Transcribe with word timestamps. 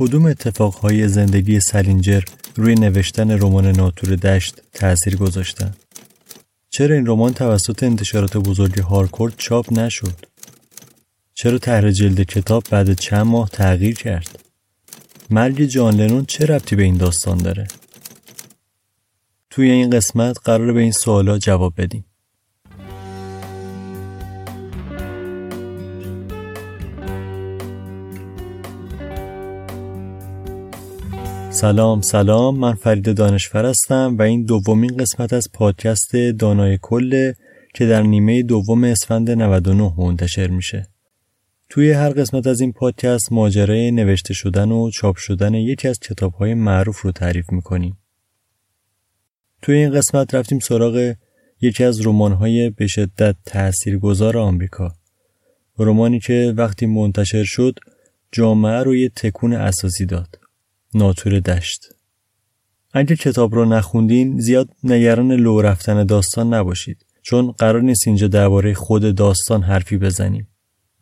کدوم 0.00 0.26
اتفاقهای 0.26 1.08
زندگی 1.08 1.60
سلینجر 1.60 2.22
روی 2.56 2.74
نوشتن 2.74 3.30
رمان 3.30 3.66
ناتور 3.66 4.16
دشت 4.16 4.62
تأثیر 4.72 5.16
گذاشتن؟ 5.16 5.74
چرا 6.70 6.94
این 6.94 7.06
رمان 7.06 7.34
توسط 7.34 7.82
انتشارات 7.82 8.36
بزرگ 8.36 8.78
هارکورد 8.78 9.34
چاپ 9.36 9.72
نشد؟ 9.72 10.14
چرا 11.34 11.58
طرح 11.58 11.90
جلد 11.90 12.22
کتاب 12.22 12.64
بعد 12.70 12.92
چند 12.92 13.26
ماه 13.26 13.48
تغییر 13.48 13.94
کرد؟ 13.94 14.38
مرگ 15.30 15.64
جان 15.64 15.94
لنون 15.94 16.24
چه 16.24 16.46
ربطی 16.46 16.76
به 16.76 16.82
این 16.82 16.96
داستان 16.96 17.38
داره؟ 17.38 17.68
توی 19.50 19.70
این 19.70 19.90
قسمت 19.90 20.36
قرار 20.44 20.72
به 20.72 20.80
این 20.80 20.92
سوالا 20.92 21.38
جواب 21.38 21.74
بدیم. 21.76 22.04
سلام 31.60 32.00
سلام 32.00 32.58
من 32.58 32.74
فرید 32.74 33.16
دانشفر 33.16 33.66
هستم 33.66 34.16
و 34.18 34.22
این 34.22 34.44
دومین 34.44 34.96
قسمت 34.96 35.32
از 35.32 35.48
پادکست 35.52 36.16
دانای 36.16 36.78
کله 36.82 37.34
که 37.74 37.86
در 37.86 38.02
نیمه 38.02 38.42
دوم 38.42 38.84
اسفند 38.84 39.30
99 39.30 39.92
منتشر 39.98 40.46
میشه. 40.46 40.88
توی 41.68 41.90
هر 41.90 42.10
قسمت 42.10 42.46
از 42.46 42.60
این 42.60 42.72
پادکست 42.72 43.32
ماجرای 43.32 43.90
نوشته 43.90 44.34
شدن 44.34 44.70
و 44.70 44.90
چاپ 44.90 45.16
شدن 45.16 45.54
یکی 45.54 45.88
از 45.88 45.98
کتابهای 45.98 46.54
معروف 46.54 47.00
رو 47.00 47.12
تعریف 47.12 47.52
می‌کنیم. 47.52 47.98
توی 49.62 49.76
این 49.76 49.92
قسمت 49.92 50.34
رفتیم 50.34 50.58
سراغ 50.58 51.14
یکی 51.60 51.84
از 51.84 52.06
رمان‌های 52.06 52.70
به 52.70 52.86
شدت 52.86 53.36
تاثیرگذار 53.46 54.38
آمریکا. 54.38 54.92
رمانی 55.78 56.20
که 56.20 56.54
وقتی 56.56 56.86
منتشر 56.86 57.44
شد 57.44 57.78
جامعه 58.32 58.82
رو 58.82 58.96
یه 58.96 59.08
تکون 59.08 59.52
اساسی 59.52 60.06
داد. 60.06 60.47
ناتور 60.94 61.40
دشت. 61.40 61.84
اگه 62.92 63.16
کتاب 63.16 63.54
رو 63.54 63.64
نخوندین 63.64 64.40
زیاد 64.40 64.68
نگران 64.84 65.32
لو 65.32 65.60
رفتن 65.60 66.04
داستان 66.04 66.54
نباشید 66.54 67.06
چون 67.22 67.50
قرار 67.50 67.82
نیست 67.82 68.06
اینجا 68.06 68.28
درباره 68.28 68.74
خود 68.74 69.14
داستان 69.14 69.62
حرفی 69.62 69.98
بزنیم. 69.98 70.48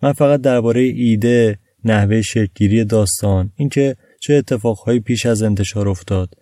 من 0.02 0.12
فقط 0.12 0.40
درباره 0.40 0.80
ایده 0.80 1.58
نحوه 1.84 2.22
شکلگیری 2.22 2.84
داستان 2.84 3.52
اینکه 3.56 3.96
چه 4.20 4.34
اتفاقهایی 4.34 5.00
پیش 5.00 5.26
از 5.26 5.42
انتشار 5.42 5.88
افتاد 5.88 6.34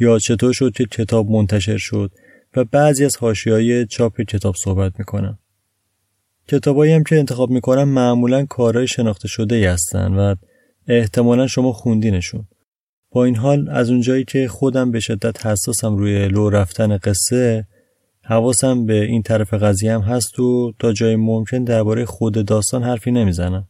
یا 0.00 0.18
چطور 0.18 0.52
شد 0.52 0.72
که 0.72 0.84
کتاب 0.84 1.30
منتشر 1.30 1.76
شد 1.76 2.12
و 2.56 2.64
بعضی 2.64 3.04
از 3.04 3.16
های 3.46 3.86
چاپ 3.86 4.20
کتاب 4.20 4.54
صحبت 4.64 4.92
می‌کنم. 4.98 5.38
کتابایی 6.48 6.92
هم 6.92 7.04
که 7.04 7.18
انتخاب 7.18 7.50
می‌کنم 7.50 7.88
معمولا 7.88 8.46
کارهای 8.46 8.86
شناخته 8.86 9.28
شده 9.28 9.54
ای 9.54 9.64
هستن 9.64 10.14
و 10.14 10.34
احتمالا 10.88 11.46
شما 11.46 11.72
خوندینشون. 11.72 12.48
با 13.10 13.24
این 13.24 13.36
حال 13.36 13.68
از 13.68 13.90
اونجایی 13.90 14.24
که 14.24 14.48
خودم 14.48 14.90
به 14.90 15.00
شدت 15.00 15.46
حساسم 15.46 15.96
روی 15.96 16.28
لو 16.28 16.50
رفتن 16.50 16.96
قصه 16.96 17.66
حواسم 18.22 18.86
به 18.86 19.04
این 19.04 19.22
طرف 19.22 19.54
قضیه 19.54 19.94
هم 19.94 20.00
هست 20.00 20.40
و 20.40 20.72
تا 20.78 20.92
جای 20.92 21.16
ممکن 21.16 21.64
درباره 21.64 22.04
خود 22.04 22.46
داستان 22.46 22.82
حرفی 22.82 23.10
نمی‌زنم. 23.10 23.68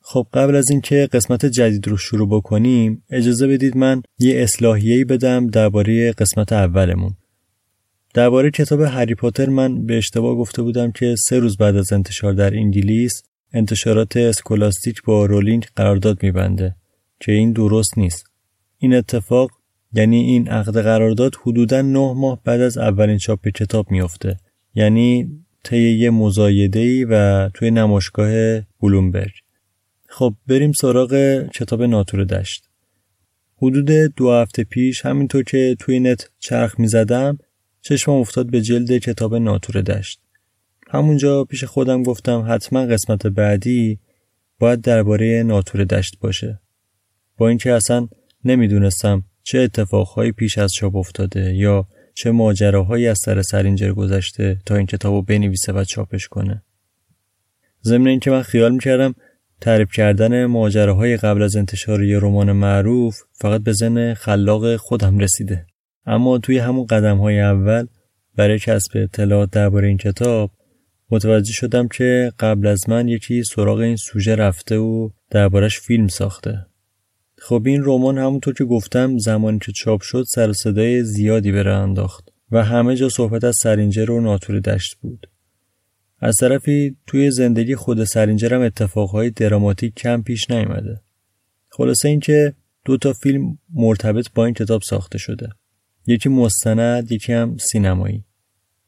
خب 0.00 0.26
قبل 0.32 0.56
از 0.56 0.70
اینکه 0.70 1.08
قسمت 1.12 1.46
جدید 1.46 1.88
رو 1.88 1.96
شروع 1.96 2.28
بکنیم 2.28 3.04
اجازه 3.10 3.46
بدید 3.46 3.76
من 3.76 4.02
یه 4.18 4.42
اصلاحیه‌ای 4.42 5.04
بدم 5.04 5.46
درباره 5.46 6.12
قسمت 6.12 6.52
اولمون. 6.52 7.16
درباره 8.14 8.50
کتاب 8.50 8.80
هری 8.80 9.14
پاتر 9.14 9.48
من 9.48 9.86
به 9.86 9.98
اشتباه 9.98 10.36
گفته 10.36 10.62
بودم 10.62 10.92
که 10.92 11.14
سه 11.28 11.38
روز 11.38 11.56
بعد 11.56 11.76
از 11.76 11.92
انتشار 11.92 12.32
در 12.32 12.54
انگلیس 12.54 13.22
انتشارات 13.52 14.16
اسکولاستیک 14.16 15.02
با 15.02 15.26
رولینگ 15.26 15.66
قرارداد 15.76 16.22
میبنده 16.22 16.76
که 17.20 17.32
این 17.32 17.52
درست 17.52 17.98
نیست. 17.98 18.31
این 18.82 18.94
اتفاق 18.94 19.50
یعنی 19.92 20.16
این 20.16 20.48
عقد 20.48 20.82
قرارداد 20.82 21.34
حدودا 21.42 21.82
نه 21.82 22.12
ماه 22.12 22.40
بعد 22.44 22.60
از 22.60 22.78
اولین 22.78 23.18
چاپ 23.18 23.48
کتاب 23.48 23.90
میافته. 23.90 24.36
یعنی 24.74 25.30
طی 25.64 25.90
یه 25.90 26.10
مزایده 26.10 27.06
و 27.06 27.48
توی 27.54 27.70
نمایشگاه 27.70 28.60
بلومبرگ. 28.80 29.32
خب 30.08 30.34
بریم 30.46 30.72
سراغ 30.72 31.42
کتاب 31.54 31.82
ناتور 31.82 32.24
دشت. 32.24 32.68
حدود 33.56 33.90
دو 34.16 34.32
هفته 34.32 34.64
پیش 34.64 35.06
همینطور 35.06 35.42
که 35.42 35.76
توی 35.78 36.00
نت 36.00 36.30
چرخ 36.38 36.80
می 36.80 36.88
زدم 36.88 37.38
چشمم 37.80 38.14
افتاد 38.14 38.50
به 38.50 38.60
جلد 38.60 38.98
کتاب 38.98 39.34
ناتور 39.34 39.82
دشت. 39.82 40.20
همونجا 40.88 41.44
پیش 41.44 41.64
خودم 41.64 42.02
گفتم 42.02 42.44
حتما 42.48 42.86
قسمت 42.86 43.26
بعدی 43.26 43.98
باید 44.58 44.80
درباره 44.80 45.42
ناتور 45.42 45.84
دشت 45.84 46.18
باشه. 46.20 46.60
با 47.36 47.48
اینکه 47.48 47.72
اصلا 47.72 48.08
نمی‌دونستم 48.44 49.24
چه 49.42 49.58
اتفاقهایی 49.58 50.32
پیش 50.32 50.58
از 50.58 50.72
چاپ 50.72 50.96
افتاده 50.96 51.54
یا 51.54 51.86
چه 52.14 52.30
ماجراهایی 52.30 53.08
از 53.08 53.18
سر 53.24 53.42
سرینجر 53.42 53.92
گذشته 53.92 54.58
تا 54.66 54.76
این 54.76 54.86
کتابو 54.86 55.22
بنویسه 55.22 55.72
و 55.72 55.84
چاپش 55.84 56.28
کنه. 56.28 56.62
ضمن 57.84 58.06
اینکه 58.06 58.30
من 58.30 58.42
خیال 58.42 58.72
می‌کردم 58.72 59.14
تعریف 59.60 59.92
کردن 59.92 60.46
ماجراهای 60.46 61.16
قبل 61.16 61.42
از 61.42 61.56
انتشار 61.56 62.04
یه 62.04 62.18
رمان 62.18 62.52
معروف 62.52 63.16
فقط 63.32 63.60
به 63.60 63.72
زن 63.72 64.14
خلاق 64.14 64.76
خودم 64.76 65.18
رسیده. 65.18 65.66
اما 66.06 66.38
توی 66.38 66.58
همون 66.58 66.86
قدم 66.86 67.18
های 67.18 67.40
اول 67.40 67.86
برای 68.36 68.58
کسب 68.58 68.90
اطلاعات 68.94 69.50
درباره 69.50 69.88
این 69.88 69.98
کتاب 69.98 70.50
متوجه 71.10 71.52
شدم 71.52 71.88
که 71.88 72.32
قبل 72.38 72.66
از 72.66 72.88
من 72.88 73.08
یکی 73.08 73.44
سراغ 73.44 73.78
این 73.78 73.96
سوژه 73.96 74.36
رفته 74.36 74.76
و 74.76 75.10
دربارش 75.30 75.80
فیلم 75.80 76.08
ساخته. 76.08 76.66
خب 77.44 77.62
این 77.66 77.82
رمان 77.84 78.18
همونطور 78.18 78.54
که 78.54 78.64
گفتم 78.64 79.18
زمانی 79.18 79.58
که 79.58 79.72
چاپ 79.72 80.00
شد 80.00 80.24
سر 80.28 80.52
صدای 80.52 81.04
زیادی 81.04 81.52
به 81.52 81.68
انداخت 81.68 82.32
و 82.50 82.64
همه 82.64 82.96
جا 82.96 83.08
صحبت 83.08 83.44
از 83.44 83.56
سرینجر 83.62 84.10
و 84.10 84.20
ناتور 84.20 84.60
دشت 84.60 84.96
بود. 85.00 85.30
از 86.18 86.36
طرفی 86.40 86.96
توی 87.06 87.30
زندگی 87.30 87.74
خود 87.74 88.04
سرینجر 88.04 88.54
هم 88.54 88.60
اتفاقهای 88.60 89.30
دراماتیک 89.30 89.94
کم 89.94 90.22
پیش 90.22 90.50
نیامده. 90.50 91.00
خلاصه 91.68 92.08
اینکه 92.08 92.54
دو 92.84 92.96
تا 92.96 93.12
فیلم 93.12 93.58
مرتبط 93.74 94.26
با 94.34 94.44
این 94.44 94.54
کتاب 94.54 94.82
ساخته 94.82 95.18
شده. 95.18 95.48
یکی 96.06 96.28
مستند، 96.28 97.12
یکی 97.12 97.32
هم 97.32 97.56
سینمایی. 97.56 98.24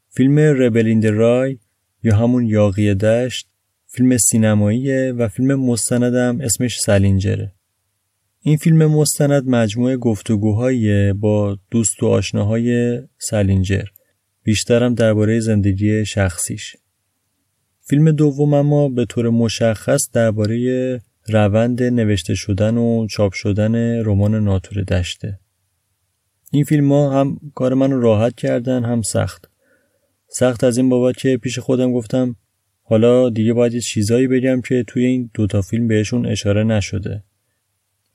فیلم 0.09 0.39
ربل 0.39 0.87
این 0.87 1.13
رای 1.13 1.57
یا 2.03 2.15
همون 2.15 2.45
یاقی 2.45 2.93
دشت 2.93 3.47
فیلم 3.87 4.17
سینماییه 4.17 5.13
و 5.17 5.27
فیلم 5.27 5.55
مستندم 5.59 6.41
اسمش 6.41 6.79
سلینجره. 6.79 7.55
این 8.47 8.57
فیلم 8.57 8.85
مستند 8.85 9.49
مجموعه 9.49 9.97
گفتگوهای 9.97 11.13
با 11.13 11.57
دوست 11.71 12.03
و 12.03 12.07
آشناهای 12.07 12.99
سلینجر 13.17 13.83
بیشترم 14.43 14.93
درباره 14.93 15.39
زندگی 15.39 16.05
شخصیش. 16.05 16.75
فیلم 17.81 18.11
دوم 18.11 18.53
اما 18.53 18.89
به 18.89 19.05
طور 19.05 19.29
مشخص 19.29 20.09
درباره 20.13 21.01
روند 21.27 21.83
نوشته 21.83 22.35
شدن 22.35 22.77
و 22.77 23.07
چاپ 23.07 23.33
شدن 23.33 23.75
رمان 24.03 24.43
ناتور 24.43 24.83
دشته. 24.83 25.39
این 26.51 26.63
فیلم 26.63 26.91
ها 26.91 27.19
هم 27.19 27.39
کار 27.55 27.73
منو 27.73 27.99
راحت 27.99 28.35
کردن 28.35 28.83
هم 28.83 29.01
سخت. 29.01 29.49
سخت 30.27 30.63
از 30.63 30.77
این 30.77 30.89
بابت 30.89 31.17
که 31.17 31.37
پیش 31.37 31.59
خودم 31.59 31.93
گفتم 31.93 32.35
حالا 32.83 33.29
دیگه 33.29 33.53
باید 33.53 33.79
چیزایی 33.79 34.27
بگم 34.27 34.61
که 34.61 34.83
توی 34.87 35.05
این 35.05 35.29
دوتا 35.33 35.61
فیلم 35.61 35.87
بهشون 35.87 36.25
اشاره 36.25 36.63
نشده. 36.63 37.23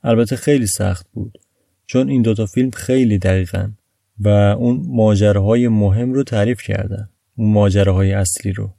البته 0.03 0.37
خیلی 0.37 0.67
سخت 0.67 1.07
بود 1.13 1.39
چون 1.87 2.09
این 2.09 2.23
دوتا 2.23 2.47
فیلم 2.47 2.71
خیلی 2.71 3.19
دقیقن 3.19 3.77
و 4.21 4.29
اون 4.29 4.83
ماجراهای 4.87 5.69
مهم 5.69 6.13
رو 6.13 6.23
تعریف 6.23 6.63
کردن 6.63 7.09
اون 7.37 7.53
ماجراهای 7.53 8.13
اصلی 8.13 8.53
رو. 8.53 8.75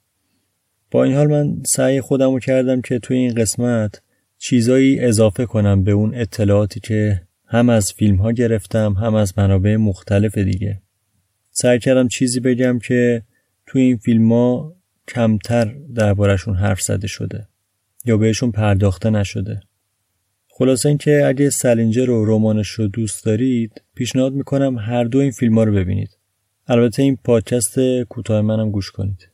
با 0.92 1.04
این 1.04 1.14
حال 1.14 1.28
من 1.28 1.64
سعی 1.76 2.02
خودم 2.02 2.32
رو 2.32 2.40
کردم 2.40 2.82
که 2.82 3.00
توی 3.00 3.18
این 3.18 3.34
قسمت 3.34 4.02
چیزایی 4.38 5.00
اضافه 5.00 5.46
کنم 5.46 5.84
به 5.84 5.92
اون 5.92 6.16
اطلاعاتی 6.16 6.80
که 6.80 7.22
هم 7.46 7.70
از 7.70 7.92
فیلم 7.98 8.16
ها 8.16 8.32
گرفتم 8.32 8.94
هم 8.94 9.16
از 9.16 9.34
منابع 9.38 9.76
مختلف 9.76 10.38
دیگه. 10.38 10.82
سعی 11.52 11.80
کردم 11.80 12.08
چیزی 12.08 12.40
بگم 12.40 12.80
که 12.80 13.24
توی 13.66 13.82
این 13.82 13.98
فیلم 13.98 14.32
ها 14.32 14.76
کمتر 15.08 15.76
دربارشون 15.96 16.56
حرف 16.56 16.82
زده 16.82 17.08
شده 17.08 17.48
یا 18.06 18.18
بهشون 18.18 18.52
پرداخته 18.52 19.10
نشده. 19.10 19.62
خلاصه 20.62 20.90
اینکه 20.90 21.26
اگه 21.26 21.50
سلینجر 21.50 22.06
رو 22.06 22.26
رمانش 22.26 22.68
رو 22.68 22.88
دوست 22.88 23.26
دارید 23.26 23.82
پیشنهاد 23.96 24.34
می‌کنم 24.34 24.78
هر 24.78 25.04
دو 25.04 25.20
این 25.20 25.32
فیلم 25.32 25.58
ها 25.58 25.64
رو 25.64 25.74
ببینید. 25.74 26.18
البته 26.68 27.04
این 27.04 27.18
پادکست 27.24 27.80
کوتاه 28.10 28.42
منم 28.42 28.72
گوش 28.72 28.92
کنید. 28.92 29.30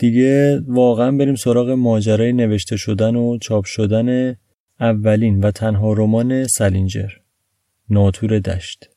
دیگه 0.00 0.60
واقعا 0.66 1.12
بریم 1.12 1.34
سراغ 1.34 1.70
ماجرای 1.70 2.32
نوشته 2.32 2.76
شدن 2.76 3.16
و 3.16 3.38
چاپ 3.38 3.64
شدن 3.64 4.36
اولین 4.80 5.40
و 5.40 5.50
تنها 5.50 5.92
رمان 5.92 6.46
سلینجر 6.46 7.10
ناتور 7.90 8.38
دشت. 8.38 8.90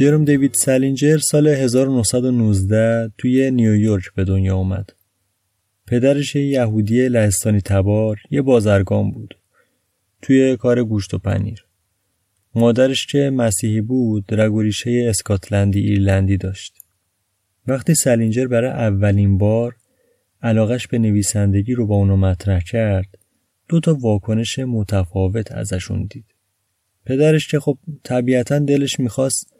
جرم 0.00 0.24
دیوید 0.24 0.54
سالینجر 0.54 1.18
سال 1.18 1.48
1919 1.48 3.12
توی 3.18 3.50
نیویورک 3.50 4.04
به 4.14 4.24
دنیا 4.24 4.56
اومد. 4.56 4.92
پدرش 5.86 6.36
یهودی 6.36 7.08
لهستانی 7.08 7.60
تبار 7.60 8.20
یه 8.30 8.42
بازرگان 8.42 9.10
بود. 9.10 9.34
توی 10.22 10.56
کار 10.56 10.84
گوشت 10.84 11.14
و 11.14 11.18
پنیر. 11.18 11.64
مادرش 12.54 13.06
که 13.06 13.30
مسیحی 13.30 13.80
بود 13.80 14.24
رگوریشه 14.30 15.06
اسکاتلندی 15.08 15.80
ایرلندی 15.80 16.36
داشت. 16.36 16.74
وقتی 17.66 17.94
سالینجر 17.94 18.46
برای 18.46 18.70
اولین 18.70 19.38
بار 19.38 19.76
علاقش 20.42 20.86
به 20.86 20.98
نویسندگی 20.98 21.74
رو 21.74 21.86
با 21.86 21.94
اونو 21.94 22.16
مطرح 22.16 22.60
کرد 22.60 23.18
دو 23.68 23.80
تا 23.80 23.94
واکنش 23.94 24.58
متفاوت 24.58 25.52
ازشون 25.52 26.06
دید. 26.10 26.26
پدرش 27.06 27.48
که 27.48 27.60
خب 27.60 27.78
طبیعتا 28.02 28.58
دلش 28.58 29.00
می‌خواست 29.00 29.59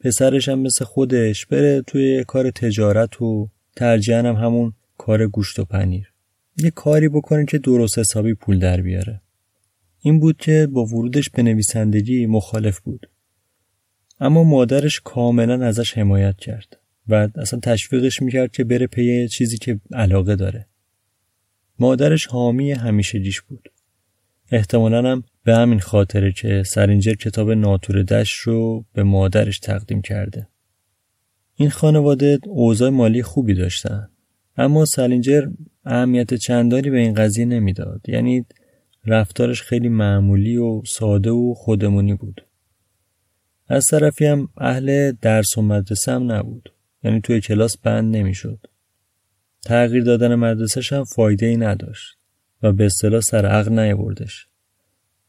پسرش 0.00 0.48
هم 0.48 0.58
مثل 0.58 0.84
خودش 0.84 1.46
بره 1.46 1.82
توی 1.82 2.24
کار 2.24 2.50
تجارت 2.50 3.22
و 3.22 3.48
ترجیحاً 3.76 4.18
هم 4.18 4.34
همون 4.34 4.72
کار 4.98 5.26
گوشت 5.26 5.58
و 5.58 5.64
پنیر. 5.64 6.12
یه 6.56 6.70
کاری 6.70 7.08
بکنه 7.08 7.44
که 7.44 7.58
درست 7.58 7.98
حسابی 7.98 8.34
پول 8.34 8.58
در 8.58 8.80
بیاره. 8.80 9.20
این 10.00 10.20
بود 10.20 10.36
که 10.36 10.68
با 10.72 10.84
ورودش 10.84 11.30
به 11.30 11.42
نویسندگی 11.42 12.26
مخالف 12.26 12.80
بود. 12.80 13.08
اما 14.20 14.44
مادرش 14.44 15.00
کاملا 15.04 15.66
ازش 15.66 15.98
حمایت 15.98 16.36
کرد 16.36 16.78
و 17.08 17.28
اصلا 17.34 17.60
تشویقش 17.60 18.22
می‌کرد 18.22 18.52
که 18.52 18.64
بره 18.64 18.86
پی 18.86 19.28
چیزی 19.28 19.58
که 19.58 19.80
علاقه 19.92 20.36
داره. 20.36 20.66
مادرش 21.78 22.26
حامی 22.26 22.74
دیش 23.12 23.40
بود. 23.40 23.68
احتمالا 24.52 25.10
هم 25.12 25.24
به 25.46 25.56
همین 25.56 25.80
خاطره 25.80 26.32
که 26.32 26.62
سرینجر 26.62 27.14
کتاب 27.14 27.50
ناتور 27.50 28.02
دشت 28.02 28.40
رو 28.40 28.84
به 28.92 29.02
مادرش 29.02 29.58
تقدیم 29.58 30.02
کرده. 30.02 30.48
این 31.54 31.70
خانواده 31.70 32.38
اوضاع 32.46 32.90
مالی 32.90 33.22
خوبی 33.22 33.54
داشتن. 33.54 34.08
اما 34.56 34.84
سالینجر 34.84 35.46
اهمیت 35.84 36.34
چندانی 36.34 36.90
به 36.90 36.98
این 36.98 37.14
قضیه 37.14 37.44
نمی‌داد. 37.44 38.08
یعنی 38.08 38.46
رفتارش 39.04 39.62
خیلی 39.62 39.88
معمولی 39.88 40.56
و 40.56 40.82
ساده 40.86 41.30
و 41.30 41.54
خودمونی 41.54 42.14
بود. 42.14 42.46
از 43.68 43.84
طرفی 43.84 44.26
هم 44.26 44.48
اهل 44.58 45.12
درس 45.12 45.58
و 45.58 45.62
مدرسه 45.62 46.12
هم 46.12 46.32
نبود. 46.32 46.72
یعنی 47.04 47.20
توی 47.20 47.40
کلاس 47.40 47.78
بند 47.78 48.16
نمی‌شد. 48.16 48.58
تغییر 49.62 50.04
دادن 50.04 50.34
مدرسهش 50.34 50.92
هم 50.92 51.04
فایده 51.04 51.46
ای 51.46 51.56
نداشت 51.56 52.18
و 52.62 52.72
به 52.72 52.86
اصطلاح 52.86 53.20
سر 53.20 53.46
عقل 53.46 53.78
نیاوردش. 53.78 54.48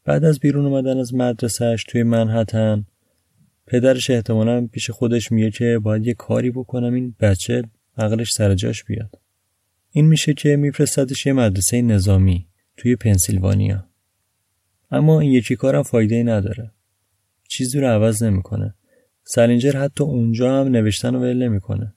بعد 0.08 0.24
از 0.24 0.40
بیرون 0.40 0.66
اومدن 0.66 0.98
از 0.98 1.14
مدرسهش 1.14 1.84
توی 1.84 2.02
منحتن 2.02 2.86
پدرش 3.66 4.10
احتمالا 4.10 4.66
پیش 4.66 4.90
خودش 4.90 5.32
میگه 5.32 5.50
که 5.50 5.78
باید 5.82 6.06
یه 6.06 6.14
کاری 6.14 6.50
بکنم 6.50 6.94
این 6.94 7.14
بچه 7.20 7.62
عقلش 7.98 8.32
سر 8.32 8.54
جاش 8.54 8.84
بیاد. 8.84 9.18
این 9.90 10.06
میشه 10.06 10.34
که 10.34 10.56
میفرستدش 10.56 11.26
یه 11.26 11.32
مدرسه 11.32 11.82
نظامی 11.82 12.46
توی 12.76 12.96
پنسیلوانیا. 12.96 13.88
اما 14.90 15.20
این 15.20 15.32
یکی 15.32 15.56
کارم 15.56 15.82
فایده 15.82 16.14
ای 16.14 16.24
نداره. 16.24 16.72
چیزی 17.48 17.80
رو 17.80 17.86
عوض 17.86 18.22
نمی‌کنه. 18.22 18.74
سالینجر 19.24 19.76
حتی 19.76 20.04
اونجا 20.04 20.60
هم 20.60 20.68
نوشتن 20.68 21.14
رو 21.14 21.20
ول 21.20 21.42
نمی‌کنه. 21.42 21.94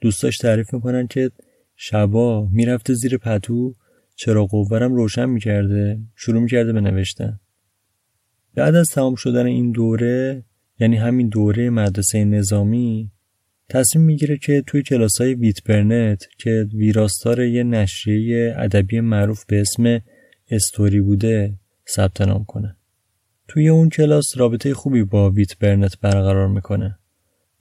دوستاش 0.00 0.38
تعریف 0.38 0.74
می‌کنن 0.74 1.06
که 1.06 1.30
شبا 1.76 2.48
می‌رفته 2.52 2.94
زیر 2.94 3.18
پتو 3.18 3.74
چرا 4.20 4.46
قوورم 4.46 4.94
روشن 4.94 5.26
می‌کرده؟ 5.26 5.98
شروع 6.16 6.42
می‌کرده 6.42 6.72
به 6.72 6.80
نوشتن. 6.80 7.40
بعد 8.54 8.74
از 8.74 8.88
تمام 8.88 9.14
شدن 9.14 9.46
این 9.46 9.72
دوره 9.72 10.44
یعنی 10.80 10.96
همین 10.96 11.28
دوره 11.28 11.70
مدرسه 11.70 12.24
نظامی 12.24 13.10
تصمیم 13.68 14.04
می‌گیره 14.04 14.38
که 14.38 14.62
توی 14.66 14.82
کلاس 14.82 15.20
های 15.20 15.34
ویت 15.34 15.64
برنت 15.64 16.24
که 16.38 16.66
ویراستار 16.74 17.40
یه 17.40 17.62
نشریه 17.62 18.54
ادبی 18.56 19.00
معروف 19.00 19.44
به 19.44 19.60
اسم 19.60 20.00
استوری 20.50 21.00
بوده 21.00 21.54
ثبت 21.88 22.20
نام 22.20 22.44
کنه. 22.44 22.76
توی 23.48 23.68
اون 23.68 23.88
کلاس 23.88 24.26
رابطه 24.36 24.74
خوبی 24.74 25.02
با 25.02 25.30
ویت 25.30 25.58
برنت 25.58 26.00
برقرار 26.00 26.48
می‌کنه. 26.48 26.98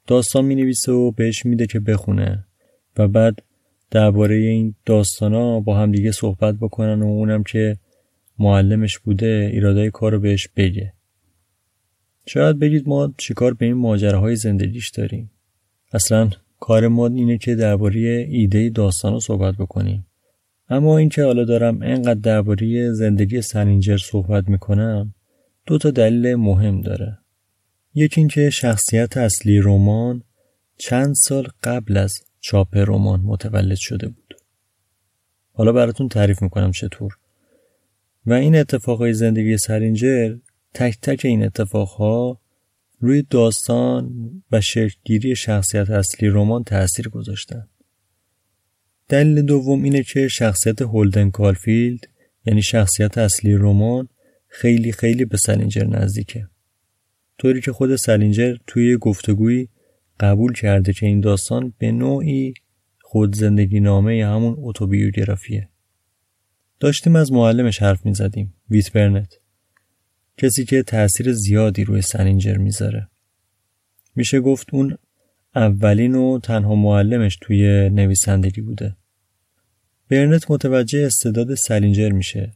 داستان 0.07 0.45
می‌نویسه 0.45 0.91
و 0.91 1.11
بهش 1.11 1.45
میده 1.45 1.67
که 1.67 1.79
بخونه 1.79 2.45
و 2.97 3.07
بعد 3.07 3.35
درباره 3.91 4.35
این 4.35 4.75
داستانا 4.85 5.59
با 5.59 5.77
هم 5.77 5.91
دیگه 5.91 6.11
صحبت 6.11 6.55
بکنن 6.55 7.01
و 7.01 7.05
اونم 7.05 7.43
که 7.43 7.77
معلمش 8.39 8.99
بوده 8.99 9.49
ایرادای 9.53 9.91
کار 9.91 10.11
رو 10.11 10.19
بهش 10.19 10.47
بگه. 10.55 10.93
شاید 12.25 12.59
بگید 12.59 12.87
ما 12.87 13.13
چیکار 13.17 13.53
به 13.53 13.65
این 13.65 13.75
ماجراهای 13.75 14.35
زندگیش 14.35 14.89
داریم؟ 14.89 15.31
اصلا 15.93 16.29
کار 16.59 16.87
ما 16.87 17.07
اینه 17.07 17.37
که 17.37 17.55
درباره 17.55 17.99
ایده 18.29 18.69
داستان 18.69 19.19
صحبت 19.19 19.55
بکنیم. 19.55 20.05
اما 20.69 20.97
اینکه 20.97 21.23
حالا 21.23 21.45
دارم 21.45 21.81
انقدر 21.81 22.19
درباره 22.19 22.91
زندگی 22.91 23.41
سنینجر 23.41 23.97
صحبت 23.97 24.49
می‌کنم 24.49 25.13
دو 25.65 25.77
تا 25.77 25.91
دلیل 25.91 26.35
مهم 26.35 26.81
داره. 26.81 27.17
یکی 27.93 28.21
اینکه 28.21 28.49
شخصیت 28.49 29.17
اصلی 29.17 29.59
رمان 29.59 30.23
چند 30.77 31.13
سال 31.15 31.47
قبل 31.63 31.97
از 31.97 32.13
چاپ 32.39 32.77
رمان 32.77 33.19
متولد 33.19 33.77
شده 33.77 34.07
بود. 34.07 34.35
حالا 35.53 35.71
براتون 35.71 36.09
تعریف 36.09 36.41
می‌کنم 36.41 36.71
چطور. 36.71 37.17
و 38.25 38.33
این 38.33 38.55
اتفاقهای 38.55 39.13
زندگی 39.13 39.57
سرینجر 39.57 40.35
تک 40.73 40.97
تک 41.01 41.21
این 41.23 41.43
اتفاقها 41.43 42.41
روی 42.99 43.23
داستان 43.29 44.13
و 44.51 44.61
شکلگیری 44.61 45.35
شخصیت 45.35 45.89
اصلی 45.89 46.29
رمان 46.29 46.63
تاثیر 46.63 47.09
گذاشتن. 47.09 47.67
دلیل 49.07 49.41
دوم 49.41 49.83
اینه 49.83 50.03
که 50.03 50.27
شخصیت 50.27 50.81
هولدن 50.81 51.29
کالفیلد 51.29 51.99
یعنی 52.45 52.61
شخصیت 52.61 53.17
اصلی 53.17 53.53
رمان 53.53 54.09
خیلی 54.47 54.91
خیلی 54.91 55.25
به 55.25 55.37
سلینجر 55.37 55.83
نزدیکه. 55.83 56.47
طوری 57.37 57.61
که 57.61 57.71
خود 57.71 57.95
سلینجر 57.95 58.55
توی 58.67 58.97
گفتگویی 58.97 59.69
قبول 60.19 60.53
کرده 60.53 60.93
که 60.93 61.05
این 61.05 61.19
داستان 61.19 61.73
به 61.77 61.91
نوعی 61.91 62.53
خود 63.01 63.35
زندگی 63.35 63.79
نامه 63.79 64.25
همون 64.25 64.53
اوتوبیوگرافیه. 64.53 65.69
داشتیم 66.79 67.15
از 67.15 67.31
معلمش 67.31 67.81
حرف 67.81 68.05
می 68.05 68.13
زدیم. 68.13 68.53
ویت 68.69 68.91
برنت. 68.91 69.39
کسی 70.37 70.65
که 70.65 70.83
تأثیر 70.83 71.33
زیادی 71.33 71.83
روی 71.83 72.01
سنینجر 72.01 72.57
می‌ذاره. 72.57 73.07
میشه 74.15 74.39
گفت 74.39 74.73
اون 74.73 74.97
اولین 75.55 76.15
و 76.15 76.39
تنها 76.39 76.75
معلمش 76.75 77.37
توی 77.41 77.89
نویسندگی 77.89 78.61
بوده. 78.61 78.95
برنت 80.09 80.51
متوجه 80.51 81.05
استعداد 81.05 81.55
سلینجر 81.55 82.09
میشه. 82.09 82.51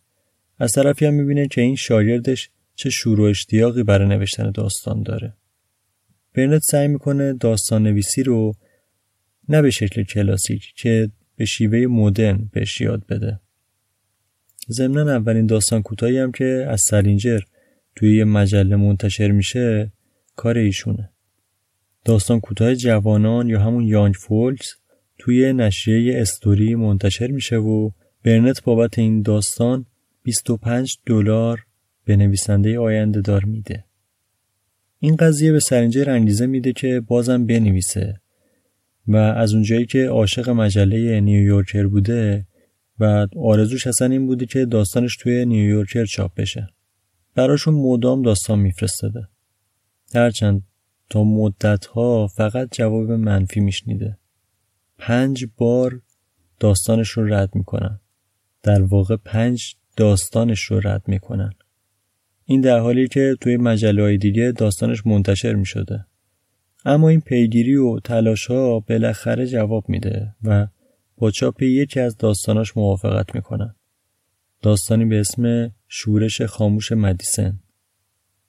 از 0.60 0.72
طرفی 0.72 1.06
هم 1.06 1.14
می‌بینه 1.14 1.48
که 1.48 1.62
این 1.62 1.76
شاگردش 1.76 2.50
چه 2.76 2.90
شور 2.90 3.20
و 3.20 3.24
اشتیاقی 3.24 3.84
برای 3.84 4.08
نوشتن 4.08 4.52
داستان 4.52 5.04
داره. 5.04 5.34
برنت 6.36 6.62
سعی 6.62 6.88
می‌کنه 6.88 7.34
داستان 7.34 7.84
نویسی 7.84 8.24
رو 8.24 8.54
نه 9.50 9.62
به 9.62 9.70
شکل 9.70 10.04
کلاسیک 10.04 10.74
که 10.76 11.10
به 11.36 11.46
شیوه 11.46 11.86
مدرن 11.88 12.50
بهش 12.54 12.82
یاد 12.82 13.06
بده. 13.10 13.40
ضمنا 14.70 15.12
اولین 15.12 15.46
داستان 15.46 15.82
کوتاهی 15.82 16.18
هم 16.18 16.32
که 16.32 16.66
از 16.70 16.82
سلینجر 16.82 17.40
توی 17.96 18.18
یه 18.18 18.24
مجله 18.24 18.76
منتشر 18.76 19.32
میشه 19.32 19.92
کار 20.36 20.58
ایشونه. 20.58 21.10
داستان 22.06 22.40
کوتاه 22.40 22.76
جوانان 22.76 23.50
یا 23.50 23.60
همون 23.60 23.84
یانگ 23.84 24.14
فولکس 24.14 24.76
توی 25.18 25.54
نشریه 25.54 26.22
استوری 26.22 26.76
منتشر 26.76 27.28
میشه 27.28 27.58
و 27.58 27.92
برنت 28.24 28.64
بابت 28.64 29.00
این 29.00 29.22
داستان 29.22 29.86
25 30.24 30.98
دلار 31.06 31.66
به 32.06 32.16
نویسنده 32.16 32.80
آینده 32.80 33.22
دار 33.22 33.46
میده. 33.46 33.86
این 35.04 35.16
قضیه 35.16 35.52
به 35.52 35.60
سرینجر 35.60 36.10
انگیزه 36.10 36.46
میده 36.46 36.74
که 36.74 37.02
بازم 37.08 37.46
بنویسه 37.46 38.22
و 39.08 39.16
از 39.16 39.54
اونجایی 39.54 39.86
که 39.86 40.08
عاشق 40.08 40.50
مجله 40.50 41.22
نیویورکر 41.22 41.88
بوده 41.88 42.48
و 43.00 43.28
آرزوش 43.38 43.88
اصلا 43.88 44.08
این 44.08 44.26
بوده 44.28 44.46
که 44.46 44.66
داستانش 44.66 45.18
توی 45.18 45.46
نیویورکر 45.46 46.06
چاپ 46.06 46.34
بشه. 46.36 46.70
براشون 47.36 47.74
مدام 47.74 48.22
داستان 48.22 48.60
میفرستاده. 48.60 49.28
هرچند 50.16 50.64
تا 51.10 51.24
مدت 51.24 51.86
ها 51.86 52.28
فقط 52.28 52.68
جواب 52.72 53.12
منفی 53.12 53.60
میشنیده. 53.60 54.18
پنج 54.98 55.46
بار 55.58 56.02
داستانش 56.60 57.10
رو 57.10 57.34
رد 57.34 57.56
می‌کنن. 57.56 58.00
در 58.64 58.82
واقع 58.82 59.16
پنج 59.16 59.76
داستانش 59.98 60.62
رو 60.62 60.80
رد 60.84 61.04
می‌کنن. 61.08 61.54
این 62.46 62.62
در 62.62 62.80
حالی 62.80 63.08
که 63.08 63.36
توی 63.42 63.58
مجله 63.58 64.18
دیگه 64.18 64.52
داستانش 64.52 65.08
منتشر 65.08 65.54
می 65.54 65.66
شده. 65.66 66.06
اما 66.86 67.10
این 67.10 67.22
پیگیری 67.22 67.76
و 67.76 68.00
تلاش 68.00 68.46
ها 68.48 68.80
بالاخره 68.80 69.48
جواب 69.48 69.90
میده 69.90 70.36
و 70.44 70.68
با 71.18 71.32
چاپ 71.32 71.62
یکی 71.62 72.00
از 72.00 72.18
داستاناش 72.18 72.78
موافقت 72.78 73.36
می‌کنن. 73.36 73.76
داستانی 74.62 75.06
به 75.06 75.20
اسم 75.20 75.72
شورش 75.88 76.42
خاموش 76.42 76.92
مدیسن. 76.92 77.60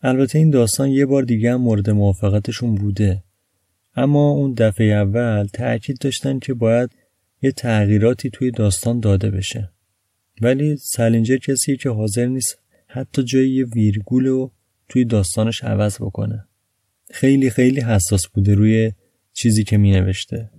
البته 0.02 0.38
این 0.38 0.50
داستان 0.50 0.90
یه 0.90 1.06
بار 1.06 1.22
دیگه 1.22 1.52
هم 1.52 1.60
مورد 1.60 1.90
موافقتشون 1.90 2.74
بوده 2.74 3.22
اما 3.96 4.30
اون 4.30 4.54
دفعه 4.54 4.86
اول 4.86 5.46
تأکید 5.46 5.98
داشتن 6.00 6.38
که 6.38 6.54
باید 6.54 6.90
یه 7.42 7.52
تغییراتی 7.52 8.30
توی 8.30 8.50
داستان 8.50 9.00
داده 9.00 9.30
بشه 9.30 9.70
ولی 10.40 10.76
سلینجر 10.76 11.36
کسی 11.36 11.76
که 11.76 11.90
حاضر 11.90 12.26
نیست 12.26 12.58
حتی 12.94 13.22
جای 13.22 13.50
یه 13.50 13.64
ویرگول 13.64 14.26
رو 14.26 14.52
توی 14.88 15.04
داستانش 15.04 15.64
عوض 15.64 15.96
بکنه. 15.96 16.46
خیلی 17.10 17.50
خیلی 17.50 17.80
حساس 17.80 18.26
بوده 18.26 18.54
روی 18.54 18.92
چیزی 19.32 19.64
که 19.64 19.76
می 19.76 19.90
نوشته 19.90 20.50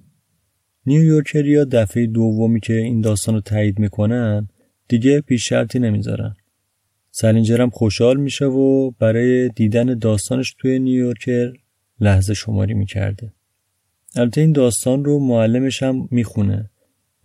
نیویورکریا 0.85 1.63
دفعه 1.63 2.07
دومی 2.07 2.59
که 2.59 2.73
این 2.73 3.01
داستان 3.01 3.35
رو 3.35 3.41
تایید 3.41 3.79
می‌کنن 3.79 4.47
دیگه 4.87 5.21
پیش 5.21 5.49
شرطی 5.49 5.79
نمی‌ذارن. 5.79 6.35
سلینجر 7.11 7.69
خوشحال 7.69 8.17
میشه 8.17 8.45
و 8.45 8.91
برای 8.91 9.49
دیدن 9.49 9.99
داستانش 9.99 10.55
توی 10.57 10.79
نیویورکر 10.79 11.53
لحظه 11.99 12.33
شماری 12.33 12.73
می‌کرده. 12.73 13.33
البته 14.15 14.41
این 14.41 14.51
داستان 14.51 15.05
رو 15.05 15.19
معلمش 15.19 15.83
هم 15.83 16.07
می‌خونه 16.11 16.69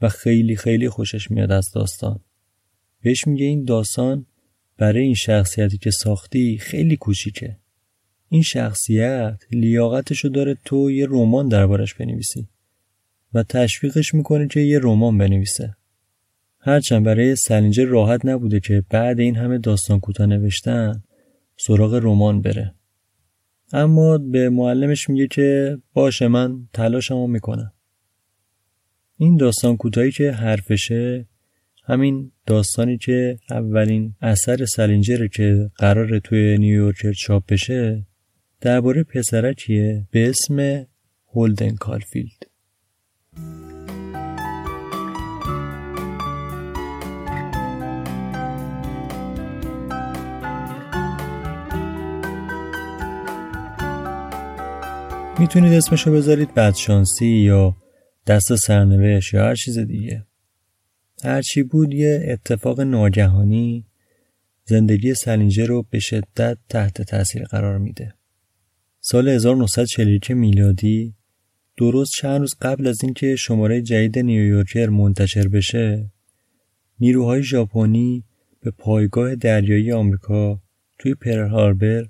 و 0.02 0.08
خیلی 0.08 0.56
خیلی 0.56 0.88
خوشش 0.88 1.30
میاد 1.30 1.52
از 1.52 1.70
داستان. 1.74 2.20
بهش 3.02 3.26
میگه 3.26 3.46
این 3.46 3.64
داستان 3.64 4.26
برای 4.80 5.02
این 5.02 5.14
شخصیتی 5.14 5.78
که 5.78 5.90
ساختی 5.90 6.58
خیلی 6.58 6.96
کوچیکه. 6.96 7.56
این 8.28 8.42
شخصیت 8.42 9.38
لیاقتشو 9.52 10.28
داره 10.28 10.56
تو 10.64 10.90
یه 10.90 11.06
رمان 11.10 11.48
دربارش 11.48 11.94
بنویسی 11.94 12.48
و 13.34 13.42
تشویقش 13.42 14.14
می‌کنه 14.14 14.48
که 14.48 14.60
یه 14.60 14.78
رمان 14.82 15.18
بنویسه. 15.18 15.76
هرچند 16.58 17.04
برای 17.04 17.36
سلینجر 17.36 17.84
راحت 17.84 18.26
نبوده 18.26 18.60
که 18.60 18.84
بعد 18.90 19.20
این 19.20 19.36
همه 19.36 19.58
داستان 19.58 20.00
کوتاه 20.00 20.26
نوشتن 20.26 21.02
سراغ 21.56 21.94
رمان 21.94 22.42
بره. 22.42 22.74
اما 23.72 24.18
به 24.18 24.48
معلمش 24.48 25.10
میگه 25.10 25.26
که 25.26 25.78
باشه 25.92 26.28
من 26.28 26.68
تلاشمو 26.72 27.26
می‌کنم. 27.26 27.72
این 29.16 29.36
داستان 29.36 29.76
کوتاهی 29.76 30.10
که 30.10 30.32
حرفشه 30.32 31.26
همین 31.90 32.32
داستانی 32.46 32.98
که 32.98 33.38
اولین 33.50 34.14
اثر 34.20 34.64
سلینجره 34.64 35.28
که 35.28 35.70
قراره 35.76 36.20
توی 36.20 36.58
نیویورکر 36.58 37.12
چاپ 37.12 37.42
بشه 37.48 38.06
درباره 38.60 39.02
پسرکیه 39.02 40.06
به 40.10 40.28
اسم 40.28 40.86
هولدن 41.34 41.74
کالفیلد 41.74 42.46
می‌تونید 55.38 55.72
اسمشو 55.72 56.12
بذارید 56.12 56.54
بدشانسی 56.54 57.26
یا 57.26 57.76
دست 58.26 58.56
سرنوشت 58.56 59.34
یا 59.34 59.44
هر 59.44 59.54
چیز 59.54 59.78
دیگه. 59.78 60.29
هرچی 61.24 61.62
بود 61.62 61.94
یه 61.94 62.24
اتفاق 62.28 62.80
ناگهانی 62.80 63.86
زندگی 64.64 65.14
سلینجر 65.14 65.66
رو 65.66 65.86
به 65.90 65.98
شدت 65.98 66.58
تحت 66.68 67.02
تاثیر 67.02 67.44
قرار 67.44 67.78
میده. 67.78 68.14
سال 69.00 69.28
1941 69.28 70.30
میلادی 70.30 71.14
درست 71.76 72.12
چند 72.12 72.40
روز 72.40 72.54
قبل 72.62 72.86
از 72.86 73.04
اینکه 73.04 73.36
شماره 73.36 73.82
جدید 73.82 74.18
نیویورکر 74.18 74.86
منتشر 74.86 75.48
بشه 75.48 76.10
نیروهای 77.00 77.42
ژاپنی 77.42 78.24
به 78.60 78.70
پایگاه 78.70 79.34
دریایی 79.34 79.92
آمریکا 79.92 80.62
توی 80.98 81.14
پرل 81.14 81.48
هاربر 81.48 82.06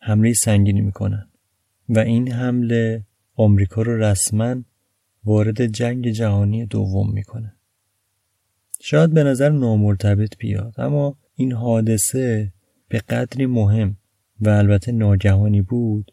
حمله 0.00 0.32
سنگینی 0.32 0.80
می‌کنن 0.80 1.28
و 1.88 1.98
این 1.98 2.32
حمله 2.32 3.04
آمریکا 3.34 3.82
رو 3.82 4.02
رسما 4.02 4.62
وارد 5.24 5.66
جنگ 5.66 6.10
جهانی 6.10 6.66
دوم 6.66 7.12
می‌کنه. 7.12 7.57
شاید 8.90 9.14
به 9.14 9.24
نظر 9.24 9.48
نامرتبط 9.48 10.36
بیاد 10.38 10.74
اما 10.78 11.16
این 11.34 11.52
حادثه 11.52 12.52
به 12.88 12.98
قدری 12.98 13.46
مهم 13.46 13.96
و 14.40 14.48
البته 14.48 14.92
ناگهانی 14.92 15.62
بود 15.62 16.12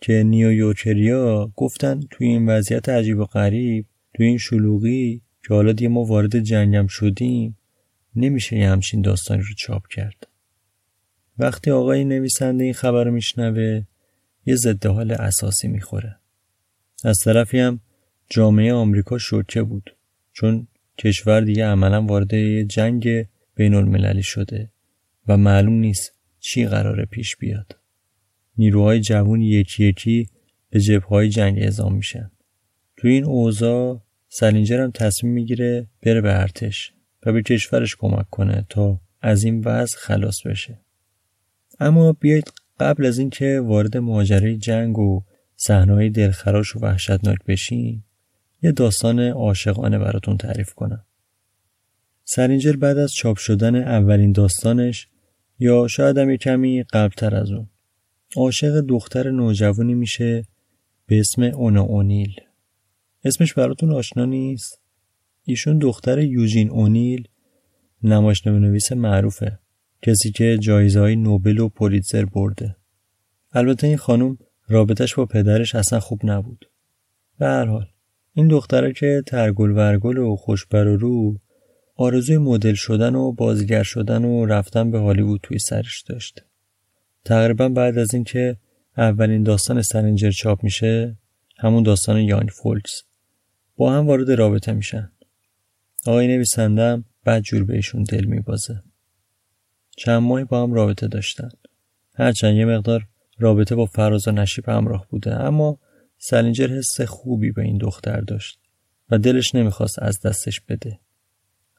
که 0.00 0.22
نیویورکریا 0.22 1.52
گفتن 1.56 2.00
توی 2.10 2.26
این 2.26 2.48
وضعیت 2.48 2.88
عجیب 2.88 3.18
و 3.18 3.24
غریب 3.24 3.86
توی 4.14 4.26
این 4.26 4.38
شلوغی 4.38 5.22
که 5.48 5.54
حالا 5.54 5.72
دیگه 5.72 5.88
ما 5.88 6.04
وارد 6.04 6.38
جنگم 6.38 6.86
شدیم 6.86 7.58
نمیشه 8.16 8.56
یه 8.56 8.68
همچین 8.68 9.02
داستانی 9.02 9.42
رو 9.42 9.54
چاپ 9.56 9.82
کرد. 9.86 10.26
وقتی 11.38 11.70
آقای 11.70 12.04
نویسنده 12.04 12.64
این 12.64 12.74
خبر 12.74 13.04
رو 13.04 13.10
میشنوه 13.10 13.82
یه 14.46 14.56
ضد 14.56 14.86
حال 14.86 15.12
اساسی 15.12 15.68
می‌خوره. 15.68 16.16
از 17.04 17.18
طرفی 17.24 17.58
هم 17.58 17.80
جامعه 18.30 18.72
آمریکا 18.72 19.18
شوکه 19.18 19.62
بود 19.62 19.96
چون 20.32 20.66
کشور 20.98 21.40
دیگه 21.40 21.64
عملا 21.64 22.02
وارد 22.02 22.62
جنگ 22.62 23.26
بین 23.54 23.74
المللی 23.74 24.22
شده 24.22 24.70
و 25.28 25.36
معلوم 25.36 25.74
نیست 25.74 26.12
چی 26.40 26.66
قراره 26.66 27.04
پیش 27.04 27.36
بیاد. 27.36 27.76
نیروهای 28.58 29.00
جوون 29.00 29.40
یکی 29.40 29.84
یکی 29.84 30.28
به 30.70 30.80
جبههای 30.80 31.28
جنگ 31.28 31.58
اعزام 31.58 31.94
میشن. 31.94 32.30
تو 32.96 33.08
این 33.08 33.24
اوضاع 33.24 34.02
سلینجر 34.28 34.80
هم 34.80 34.90
تصمیم 34.90 35.32
می‌گیره 35.32 35.86
بره 36.02 36.20
به 36.20 36.40
ارتش 36.40 36.92
و 37.26 37.32
به 37.32 37.42
کشورش 37.42 37.96
کمک 37.96 38.30
کنه 38.30 38.66
تا 38.68 39.00
از 39.20 39.44
این 39.44 39.60
وضع 39.64 39.96
خلاص 39.98 40.46
بشه. 40.46 40.80
اما 41.80 42.12
بیایید 42.12 42.52
قبل 42.80 43.06
از 43.06 43.18
اینکه 43.18 43.60
وارد 43.60 43.96
ماجرای 43.96 44.56
جنگ 44.56 44.98
و 44.98 45.22
صحنه‌های 45.56 46.10
دلخراش 46.10 46.76
و 46.76 46.78
وحشتناک 46.78 47.38
بشیم 47.46 48.05
یه 48.62 48.72
داستان 48.72 49.20
عاشقانه 49.20 49.98
براتون 49.98 50.36
تعریف 50.36 50.74
کنم. 50.74 51.04
سرینجر 52.24 52.72
بعد 52.72 52.98
از 52.98 53.12
چاپ 53.12 53.36
شدن 53.36 53.74
اولین 53.74 54.32
داستانش 54.32 55.08
یا 55.58 55.86
شاید 55.88 56.18
هم 56.18 56.36
کمی 56.36 56.82
قبلتر 56.82 57.34
از 57.34 57.50
اون 57.50 57.68
عاشق 58.36 58.80
دختر 58.80 59.30
نوجوانی 59.30 59.94
میشه 59.94 60.44
به 61.06 61.20
اسم 61.20 61.42
اونا 61.42 61.82
اونیل. 61.82 62.34
اسمش 63.24 63.54
براتون 63.54 63.92
آشنا 63.92 64.24
نیست؟ 64.24 64.80
ایشون 65.44 65.78
دختر 65.78 66.18
یوجین 66.18 66.70
اونیل 66.70 67.28
نمایشنامه 68.02 68.58
نویس 68.58 68.92
معروفه 68.92 69.58
کسی 70.02 70.30
که 70.30 70.58
جایزه 70.58 71.00
های 71.00 71.16
نوبل 71.16 71.58
و 71.58 71.68
پولیتزر 71.68 72.24
برده. 72.24 72.76
البته 73.52 73.86
این 73.86 73.96
خانم 73.96 74.38
رابطش 74.68 75.14
با 75.14 75.26
پدرش 75.26 75.74
اصلا 75.74 76.00
خوب 76.00 76.20
نبود. 76.24 76.70
به 77.38 77.46
هر 77.46 77.64
حال 77.64 77.86
این 78.38 78.48
دختره 78.48 78.92
که 78.92 79.22
ترگل 79.26 79.70
ورگل 79.70 80.18
و 80.18 80.36
خوشبر 80.36 80.86
و 80.86 80.96
رو 80.96 81.38
آرزوی 81.96 82.38
مدل 82.38 82.74
شدن 82.74 83.14
و 83.14 83.32
بازیگر 83.32 83.82
شدن 83.82 84.24
و 84.24 84.46
رفتن 84.46 84.90
به 84.90 84.98
هالیوود 84.98 85.40
توی 85.42 85.58
سرش 85.58 86.02
داشت. 86.02 86.44
تقریبا 87.24 87.68
بعد 87.68 87.98
از 87.98 88.14
اینکه 88.14 88.56
اولین 88.96 89.42
داستان 89.42 89.82
سرنجر 89.82 90.30
چاپ 90.30 90.64
میشه 90.64 91.16
همون 91.58 91.82
داستان 91.82 92.20
یانگ 92.20 92.48
فولکس 92.48 93.02
با 93.76 93.92
هم 93.92 94.06
وارد 94.06 94.30
رابطه 94.30 94.72
میشن. 94.72 95.10
آقای 96.06 96.26
نویسندم 96.26 97.04
بعد 97.24 97.42
جور 97.42 97.64
بهشون 97.64 98.02
دل 98.02 98.24
میبازه. 98.24 98.82
چند 99.96 100.22
ماهی 100.22 100.44
با 100.44 100.62
هم 100.62 100.72
رابطه 100.72 101.08
داشتن. 101.08 101.48
هرچند 102.14 102.56
یه 102.56 102.64
مقدار 102.64 103.06
رابطه 103.38 103.74
با 103.74 103.86
فراز 103.86 104.28
و 104.28 104.30
نشیب 104.30 104.68
همراه 104.68 105.06
بوده 105.10 105.34
اما 105.34 105.78
سلینجر 106.28 106.66
حس 106.66 107.00
خوبی 107.00 107.52
به 107.52 107.62
این 107.62 107.78
دختر 107.78 108.20
داشت 108.20 108.58
و 109.10 109.18
دلش 109.18 109.54
نمی‌خواست 109.54 110.02
از 110.02 110.20
دستش 110.20 110.60
بده. 110.60 110.98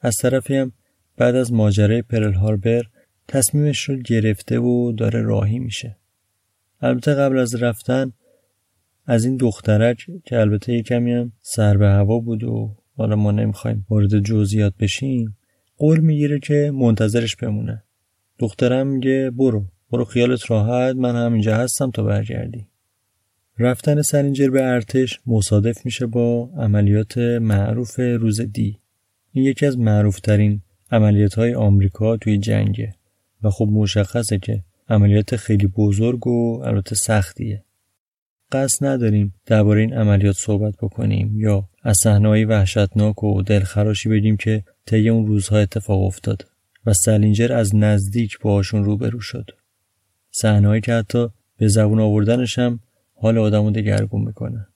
از 0.01 0.15
طرفی 0.21 0.55
هم 0.55 0.71
بعد 1.17 1.35
از 1.35 1.53
ماجرای 1.53 2.01
پرل 2.01 2.33
هاربر 2.33 2.83
تصمیمش 3.27 3.81
رو 3.81 3.97
گرفته 3.97 4.59
و 4.59 4.91
داره 4.91 5.21
راهی 5.21 5.59
میشه. 5.59 5.97
البته 6.81 7.13
قبل 7.13 7.39
از 7.39 7.55
رفتن 7.55 8.13
از 9.05 9.25
این 9.25 9.37
دخترک 9.37 10.07
که 10.25 10.39
البته 10.39 10.73
یه 10.73 10.83
کمی 10.83 11.13
هم 11.13 11.31
سر 11.41 11.77
به 11.77 11.87
هوا 11.87 12.19
بود 12.19 12.43
و 12.43 12.75
حالا 12.95 13.15
ما 13.15 13.31
نمی‌خوایم 13.31 13.85
وارد 13.89 14.19
جزئیات 14.19 14.73
بشیم 14.79 15.37
قول 15.77 15.99
می‌گیره 15.99 16.39
که 16.39 16.71
منتظرش 16.75 17.35
بمونه 17.35 17.83
دخترم 18.39 18.87
میگه 18.87 19.31
برو 19.31 19.65
برو 19.91 20.05
خیالت 20.05 20.51
راحت 20.51 20.95
من 20.95 21.15
همینجا 21.15 21.55
هستم 21.55 21.91
تا 21.91 22.03
برگردی 22.03 22.67
رفتن 23.59 24.01
سرینجر 24.01 24.49
به 24.49 24.63
ارتش 24.63 25.19
مصادف 25.25 25.85
میشه 25.85 26.05
با 26.05 26.49
عملیات 26.57 27.17
معروف 27.17 27.99
روز 27.99 28.41
دی. 28.41 28.79
این 29.31 29.45
یکی 29.45 29.65
از 29.65 29.77
معروفترین 29.77 30.61
عملیات 30.91 31.33
های 31.33 31.53
آمریکا 31.53 32.17
توی 32.17 32.37
جنگه 32.37 32.95
و 33.43 33.49
خب 33.49 33.67
مشخصه 33.71 34.39
که 34.39 34.63
عملیات 34.89 35.35
خیلی 35.35 35.67
بزرگ 35.67 36.27
و 36.27 36.61
البته 36.63 36.95
سختیه. 36.95 37.63
قصد 38.51 38.85
نداریم 38.85 39.33
درباره 39.45 39.81
این 39.81 39.93
عملیات 39.93 40.35
صحبت 40.35 40.73
بکنیم 40.81 41.39
یا 41.39 41.69
از 41.83 41.97
صحنه‌های 42.03 42.45
وحشتناک 42.45 43.23
و 43.23 43.41
دلخراشی 43.41 44.09
بگیم 44.09 44.37
که 44.37 44.63
طی 44.85 45.09
اون 45.09 45.27
روزها 45.27 45.57
اتفاق 45.57 46.03
افتاد 46.03 46.47
و 46.85 46.93
سلینجر 46.93 47.53
از 47.53 47.75
نزدیک 47.75 48.39
باهاشون 48.39 48.83
روبرو 48.83 49.19
شد. 49.19 49.51
صحنه‌ای 50.31 50.81
که 50.81 50.93
حتی 50.93 51.27
به 51.57 51.67
زبون 51.67 51.99
آوردنش 51.99 52.59
هم 52.59 52.79
حال 53.19 53.37
آدمو 53.37 53.71
دگرگون 53.71 54.21
می‌کنه. 54.21 54.67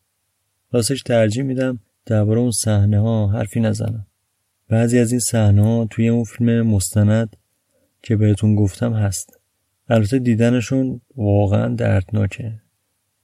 راستش 0.71 1.03
ترجیح 1.03 1.43
میدم 1.43 1.79
درباره 2.05 2.39
اون 2.39 2.51
صحنه 2.51 2.99
ها 2.99 3.27
حرفی 3.27 3.59
نزنم. 3.59 4.07
بعضی 4.69 4.99
از 4.99 5.11
این 5.11 5.19
صحنه 5.19 5.63
ها 5.63 5.87
توی 5.91 6.07
اون 6.07 6.23
فیلم 6.23 6.67
مستند 6.67 7.37
که 8.03 8.15
بهتون 8.15 8.55
گفتم 8.55 8.93
هست. 8.93 9.39
البته 9.89 10.19
دیدنشون 10.19 11.01
واقعا 11.15 11.75
دردناکه. 11.75 12.61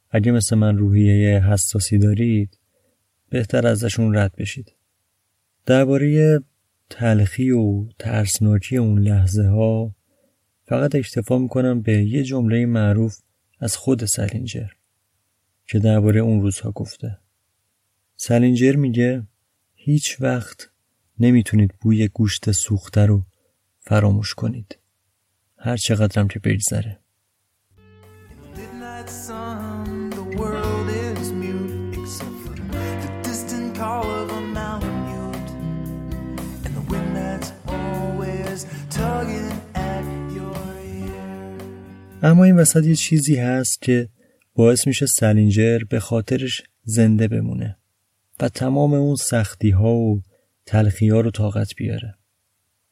اگه 0.09 0.31
مثل 0.31 0.55
من 0.55 0.77
روحیه 0.77 1.39
حساسی 1.39 1.97
دارید 1.97 2.59
بهتر 3.29 3.67
ازشون 3.67 4.17
رد 4.17 4.35
بشید. 4.35 4.73
درباره 5.65 6.39
تلخی 6.89 7.51
و 7.51 7.85
ترسناکی 7.99 8.77
اون 8.77 8.99
لحظه 8.99 9.47
ها 9.47 9.95
فقط 10.65 10.95
اکتفا 10.95 11.37
می‌کنم 11.37 11.81
به 11.81 12.03
یه 12.03 12.23
جمله 12.23 12.65
معروف 12.65 13.17
از 13.59 13.77
خود 13.77 14.05
سلینجر 14.05 14.67
که 15.67 15.79
درباره 15.79 16.19
اون 16.19 16.41
روزها 16.41 16.71
گفته. 16.71 17.17
سلینجر 18.15 18.75
میگه 18.75 19.23
هیچ 19.75 20.21
وقت 20.21 20.69
نمی‌تونید 21.19 21.73
بوی 21.81 22.07
گوشت 22.07 22.51
سوخته 22.51 23.05
رو 23.05 23.23
فراموش 23.79 24.33
کنید. 24.33 24.77
هر 25.57 25.77
چقدرم 25.77 26.27
که 26.27 26.39
بگذره 26.39 26.99
اما 42.23 42.43
این 42.43 42.55
وسط 42.55 42.83
یه 42.83 42.95
چیزی 42.95 43.35
هست 43.35 43.81
که 43.81 44.09
باعث 44.57 44.87
میشه 44.87 45.05
سلینجر 45.05 45.79
به 45.89 45.99
خاطرش 45.99 46.61
زنده 46.83 47.27
بمونه 47.27 47.77
و 48.39 48.49
تمام 48.49 48.93
اون 48.93 49.15
سختی 49.15 49.69
ها 49.69 49.95
و 49.95 50.21
تلخی 50.65 51.09
ها 51.09 51.21
رو 51.21 51.31
طاقت 51.31 51.75
بیاره. 51.77 52.15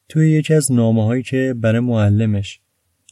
توی 0.09 0.31
یکی 0.31 0.53
از 0.53 0.71
نامه 0.71 1.05
هایی 1.05 1.23
که 1.23 1.55
برای 1.57 1.79
معلمش 1.79 2.59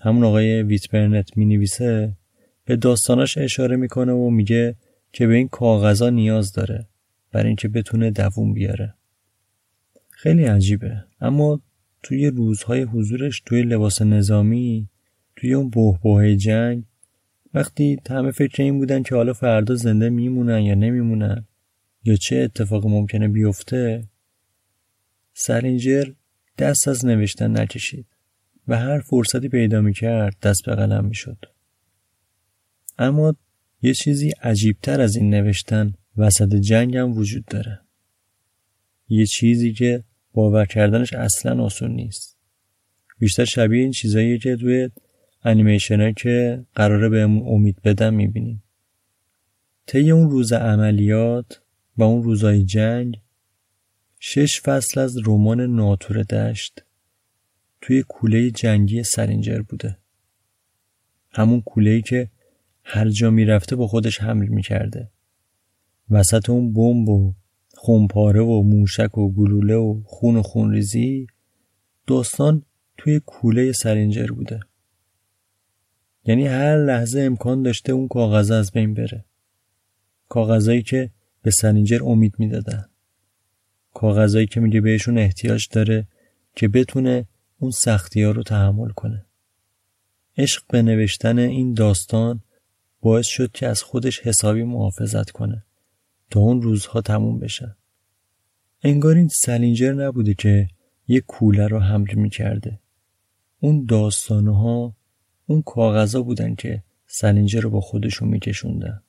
همون 0.01 0.23
آقای 0.23 0.63
ویتبرنت 0.63 1.37
می 1.37 1.45
نویسه 1.45 2.17
به 2.65 2.75
داستاناش 2.75 3.37
اشاره 3.37 3.75
می‌کنه 3.75 4.13
و 4.13 4.29
میگه 4.29 4.75
که 5.13 5.27
به 5.27 5.33
این 5.33 5.47
کاغذا 5.47 6.09
نیاز 6.09 6.51
داره 6.51 6.87
برای 7.31 7.47
اینکه 7.47 7.67
بتونه 7.67 8.11
دووم 8.11 8.53
بیاره. 8.53 8.93
خیلی 10.09 10.43
عجیبه. 10.43 11.03
اما 11.21 11.61
توی 12.03 12.27
روزهای 12.27 12.81
حضورش 12.81 13.41
توی 13.45 13.63
لباس 13.63 14.01
نظامی 14.01 14.89
توی 15.35 15.53
اون 15.53 15.69
بهبه 15.69 16.35
جنگ 16.35 16.83
وقتی 17.53 17.97
همه 18.09 18.31
فکر 18.31 18.63
این 18.63 18.77
بودن 18.77 19.03
که 19.03 19.15
حالا 19.15 19.33
فردا 19.33 19.75
زنده 19.75 20.09
میمونن 20.09 20.61
یا 20.61 20.73
نمیمونن 20.73 21.45
یا 22.03 22.15
چه 22.15 22.35
اتفاق 22.35 22.87
ممکنه 22.87 23.27
بیفته 23.27 24.07
سرینجر 25.33 26.05
دست 26.57 26.87
از 26.87 27.05
نوشتن 27.05 27.59
نکشید 27.59 28.05
و 28.67 28.77
هر 28.77 28.99
فرصتی 28.99 29.49
پیدا 29.49 29.81
می‌کرد 29.81 30.39
دست 30.39 30.65
به 30.65 30.75
قلم 30.75 31.05
می‌شد. 31.05 31.37
اما 32.97 33.35
یه 33.81 33.93
چیزی 33.93 34.29
عجیبتر 34.29 35.01
از 35.01 35.15
این 35.15 35.29
نوشتن 35.29 35.93
وسط 36.17 36.55
جنگ 36.55 36.97
هم 36.97 37.17
وجود 37.17 37.45
داره. 37.45 37.79
یه 39.07 39.25
چیزی 39.25 39.73
که 39.73 40.03
باور 40.33 40.65
کردنش 40.65 41.13
اصلا 41.13 41.63
آسون 41.63 41.91
نیست. 41.91 42.37
بیشتر 43.19 43.45
شبیه 43.45 43.81
این 43.81 43.91
چیزایی 43.91 44.39
که 44.39 44.55
توی 44.55 44.89
انیمیشن 45.43 46.13
که 46.13 46.65
قراره 46.75 47.09
بهمون 47.09 47.47
امید 47.47 47.81
بدن 47.83 48.13
می‌بینیم. 48.13 48.63
طی 49.85 50.11
اون 50.11 50.29
روز 50.29 50.53
عملیات 50.53 51.61
و 51.97 52.03
اون 52.03 52.23
روزای 52.23 52.63
جنگ 52.63 53.19
شش 54.19 54.61
فصل 54.61 54.99
از 54.99 55.17
رمان 55.25 55.61
ناتور 55.61 56.23
دشت 56.23 56.83
توی 57.81 58.03
کوله 58.03 58.51
جنگی 58.51 59.03
سرینجر 59.03 59.61
بوده. 59.61 59.97
همون 61.31 61.61
کوله 61.61 62.01
که 62.01 62.29
هر 62.83 63.09
جا 63.09 63.29
می‌رفته 63.29 63.75
با 63.75 63.87
خودش 63.87 64.21
حمل 64.21 64.47
می‌کرده. 64.47 65.09
وسط 66.09 66.49
اون 66.49 66.73
بمب 66.73 67.09
و 67.09 67.33
خونپاره 67.75 68.41
و 68.41 68.61
موشک 68.61 69.17
و 69.17 69.33
گلوله 69.33 69.75
و 69.75 70.01
خون 70.05 70.35
و 70.35 70.41
خونریزی 70.41 71.27
داستان 72.07 72.63
توی 72.97 73.21
کوله 73.25 73.71
سرینجر 73.71 74.27
بوده. 74.27 74.59
یعنی 76.25 76.47
هر 76.47 76.85
لحظه 76.85 77.21
امکان 77.21 77.63
داشته 77.63 77.93
اون 77.93 78.07
کاغذ 78.07 78.51
از 78.51 78.71
بین 78.71 78.93
بره. 78.93 79.25
کاغذایی 80.29 80.83
که 80.83 81.09
به 81.41 81.51
سنینجر 81.51 82.03
امید 82.03 82.35
می‌دادن. 82.39 82.85
کاغذایی 83.93 84.47
که 84.47 84.59
میگه 84.59 84.81
بهشون 84.81 85.17
احتیاج 85.17 85.67
داره 85.71 86.07
که 86.55 86.67
بتونه 86.67 87.25
اون 87.59 87.71
سختی 87.71 88.23
ها 88.23 88.31
رو 88.31 88.43
تحمل 88.43 88.89
کنه. 88.89 89.25
عشق 90.37 90.63
به 90.69 90.81
نوشتن 90.81 91.39
این 91.39 91.73
داستان 91.73 92.41
باعث 93.01 93.27
شد 93.27 93.51
که 93.51 93.67
از 93.67 93.83
خودش 93.83 94.19
حسابی 94.19 94.63
محافظت 94.63 95.31
کنه 95.31 95.63
تا 96.29 96.39
اون 96.39 96.61
روزها 96.61 97.01
تموم 97.01 97.39
بشن 97.39 97.75
انگار 98.83 99.15
این 99.15 99.27
سلینجر 99.27 99.93
نبوده 99.93 100.33
که 100.33 100.67
یه 101.07 101.21
کوله 101.21 101.67
رو 101.67 101.79
حمل 101.79 102.15
می‌کرده. 102.15 102.79
اون 103.59 103.85
داستانها 103.85 104.95
اون 105.45 105.61
کاغذا 105.61 106.21
بودن 106.21 106.55
که 106.55 106.83
سلینجر 107.07 107.61
رو 107.61 107.69
با 107.69 107.81
خودشون 107.81 108.27
میکشوندن. 108.27 109.01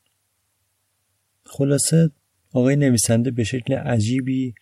خلاصه 1.44 2.10
آقای 2.52 2.76
نویسنده 2.76 3.30
به 3.30 3.44
شکل 3.44 3.74
عجیبی 3.74 4.54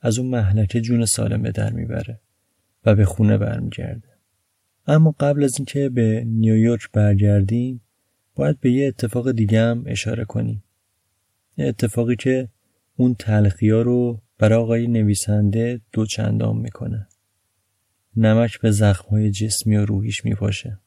از 0.00 0.18
اون 0.18 0.28
محلکه 0.28 0.80
جون 0.80 1.04
سالم 1.04 1.42
به 1.42 1.50
در 1.50 1.72
می‌بره 1.72 2.20
و 2.84 2.94
به 2.94 3.04
خونه 3.04 3.38
برمیگرده. 3.38 4.08
اما 4.86 5.14
قبل 5.20 5.44
از 5.44 5.54
اینکه 5.58 5.88
به 5.88 6.24
نیویورک 6.26 6.90
برگردیم 6.92 7.80
باید 8.34 8.60
به 8.60 8.72
یه 8.72 8.88
اتفاق 8.88 9.32
دیگه 9.32 9.60
هم 9.60 9.84
اشاره 9.86 10.24
کنیم. 10.24 10.64
یه 11.56 11.66
اتفاقی 11.66 12.16
که 12.16 12.48
اون 12.96 13.14
تلخیا 13.14 13.82
رو 13.82 14.20
برای 14.38 14.58
آقای 14.58 14.86
نویسنده 14.86 15.80
دو 15.92 16.06
چندان 16.06 16.56
می‌کنه. 16.56 17.08
نمک 18.16 18.60
به 18.60 18.70
زخمهای 18.70 19.30
جسمی 19.30 19.76
و 19.76 19.84
روحیش 19.84 20.24
میپاشه. 20.24 20.78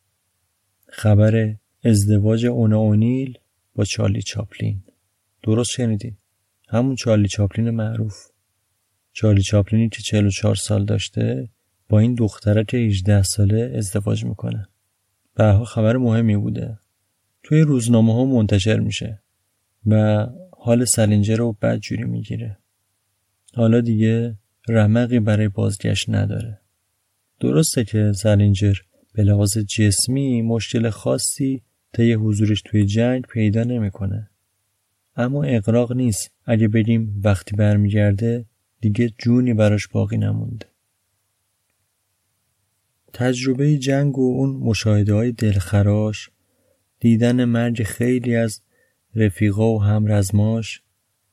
خبر 0.94 1.56
ازدواج 1.84 2.46
اونا 2.46 2.80
اونیل 2.80 3.38
با 3.76 3.84
چارلی 3.84 4.22
چاپلین. 4.22 4.84
درست 5.44 5.72
شنیدین؟ 5.72 6.18
همون 6.70 6.96
چارلی 6.96 7.28
چاپلین 7.28 7.70
معروف. 7.70 8.16
چارلی 9.14 9.42
چاپلینی 9.42 9.90
که 9.90 10.02
44 10.02 10.56
سال 10.56 10.86
داشته 10.86 11.50
با 11.90 12.00
این 12.00 12.16
دختره 12.16 12.64
که 12.64 12.78
18 12.78 13.24
ساله 13.24 13.74
ازدواج 13.78 14.26
می‌کنه. 14.26 14.68
به 15.36 15.64
خبر 15.68 15.98
مهمی 15.98 16.38
بوده. 16.38 16.80
توی 17.44 17.62
روزنامه 17.62 18.14
ها 18.14 18.26
منتشر 18.26 18.80
میشه 18.80 19.22
و 19.86 20.28
حال 20.58 20.86
سلینجر 20.86 21.36
رو 21.36 21.54
بد 21.62 21.78
جوری 21.78 22.04
می‌گیره. 22.04 22.58
حالا 23.56 23.82
دیگه 23.82 24.38
رمقی 24.70 25.20
برای 25.20 25.48
بازگشت 25.48 26.10
نداره. 26.10 26.62
درسته 27.40 27.84
که 27.84 28.12
سلینجر 28.16 28.74
به 29.14 29.24
لحاظ 29.24 29.58
جسمی 29.58 30.42
مشکل 30.42 30.90
خاصی 30.90 31.62
طی 31.94 32.14
حضورش 32.14 32.62
توی 32.66 32.86
جنگ 32.86 33.22
پیدا 33.22 33.64
نمی‌کنه. 33.64 34.30
اما 35.16 35.44
اقراق 35.44 35.94
نیست 35.94 36.32
اگه 36.46 36.68
بگیم 36.68 37.22
وقتی 37.24 37.56
برمیگرده 37.56 38.46
دیگه 38.82 39.10
جونی 39.18 39.54
براش 39.54 39.88
باقی 39.88 40.18
نمونده. 40.18 40.66
تجربه 43.14 43.78
جنگ 43.78 44.18
و 44.18 44.22
اون 44.22 44.50
مشاهده 44.50 45.14
های 45.14 45.32
دلخراش 45.32 46.30
دیدن 47.00 47.46
مرگ 47.46 47.84
خیلی 47.84 48.36
از 48.36 48.62
رفیقا 49.16 49.76
و 49.76 49.84
همرزماش 49.84 50.82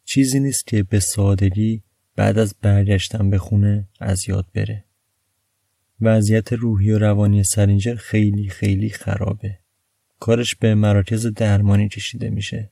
چیزی 0.04 0.40
نیست 0.40 0.66
که 0.66 0.82
به 0.82 1.00
سادگی 1.00 1.82
بعد 2.16 2.38
از 2.38 2.54
برگشتن 2.62 3.30
به 3.30 3.38
خونه 3.38 3.88
از 4.00 4.28
یاد 4.28 4.46
بره. 4.54 4.84
وضعیت 6.00 6.52
روحی 6.52 6.90
و 6.90 6.98
روانی 6.98 7.44
سرینجر 7.44 7.94
خیلی 7.94 8.48
خیلی 8.48 8.90
خرابه. 8.90 9.58
کارش 10.20 10.54
به 10.54 10.74
مراکز 10.74 11.26
درمانی 11.26 11.88
کشیده 11.88 12.30
میشه. 12.30 12.70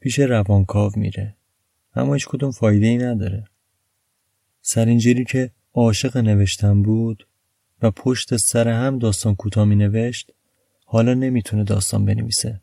پیش 0.00 0.18
روانکاو 0.18 0.92
میره. 0.96 1.36
اما 1.94 2.14
هیچ 2.14 2.28
کدوم 2.28 2.50
فایده 2.50 2.86
ای 2.86 2.96
نداره. 2.98 3.44
سرینجری 4.62 5.24
که 5.24 5.50
عاشق 5.74 6.16
نوشتن 6.16 6.82
بود 6.82 7.26
و 7.82 7.90
پشت 7.90 8.36
سر 8.36 8.68
هم 8.68 8.98
داستان 8.98 9.34
کوتاه 9.34 9.64
می 9.64 9.76
نوشت 9.76 10.32
حالا 10.84 11.14
نمی‌تونه 11.14 11.64
داستان 11.64 12.04
بنویسه. 12.04 12.60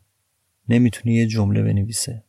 نمی‌تونه 0.68 1.14
یه 1.14 1.26
جمله 1.26 1.62
بنویسه. 1.62 2.22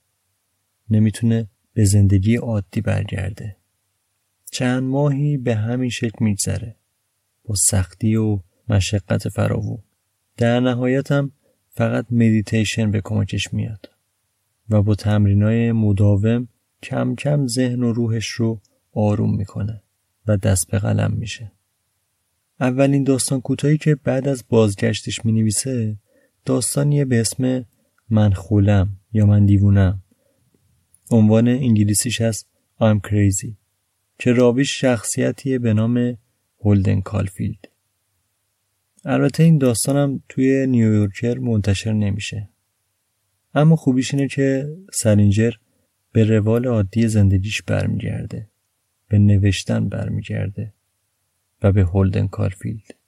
نمی‌تونه 0.89 1.47
به 1.73 1.86
زندگی 1.86 2.36
عادی 2.36 2.82
برگرده. 2.82 3.56
چند 4.52 4.84
ماهی 4.84 5.38
به 5.38 5.56
همین 5.56 5.89
شکل 5.89 6.25
میگذره. 6.25 6.75
با 7.50 7.56
سختی 7.56 8.16
و 8.16 8.40
مشقت 8.70 9.30
فراوون 9.30 9.80
در 10.38 10.60
نهایت 10.60 11.12
هم 11.12 11.32
فقط 11.70 12.06
مدیتیشن 12.12 12.92
به 12.92 13.02
کمکش 13.04 13.54
میاد 13.54 13.90
و 14.70 14.82
با 14.82 14.96
تمرینای 14.96 15.72
مداوم 15.72 16.48
کم 16.84 17.16
کم 17.16 17.48
ذهن 17.48 17.84
و 17.84 17.94
روحش 17.94 18.28
رو 18.28 18.62
آروم 18.94 19.36
می‌کنه 19.36 19.82
و 20.28 20.38
دست 20.38 20.72
به 20.72 20.80
قلم 20.80 21.12
میشه. 21.12 21.52
اولین 22.60 23.04
داستان 23.04 23.42
کوتاهی 23.42 23.78
که 23.78 23.96
بعد 23.96 24.28
از 24.28 24.44
بازگشتش 24.50 25.26
می 25.26 25.32
نویسه 25.32 25.98
داستانیه 26.46 27.06
به 27.06 27.22
اسم 27.22 27.66
من 28.10 28.34
خولم 28.34 28.98
یا 29.14 29.26
من 29.26 29.46
دیوونم 29.46 30.04
عنوان 31.12 31.48
انگلیسیش 31.48 32.22
هست 32.22 32.48
I'm 32.80 33.08
crazy 33.08 33.54
که 34.20 34.34
راویش 34.34 34.82
شخصیتیه 34.82 35.60
به 35.60 35.74
نام 35.74 36.18
هولدن 36.62 37.02
کالفیلد. 37.02 37.69
البته 39.06 39.43
این 39.43 39.58
داستانم 39.58 40.24
توی 40.30 40.67
نیویورکر 40.67 41.38
منتشر 41.38 41.93
نمیشه. 41.93 42.50
اما 43.54 43.76
خوبیش 43.76 44.13
اینه 44.13 44.28
که 44.28 44.78
سالینجر 44.93 45.52
به 46.12 46.24
روال 46.24 46.67
عادی 46.67 47.08
زندگیش 47.08 47.62
برمیگرده. 47.62 48.50
به 49.10 49.17
نوشتن 49.17 49.89
برمیگرده 49.89 50.74
و 51.62 51.72
به 51.72 51.84
هولدن 51.84 52.28
کالفیلد 52.28 52.99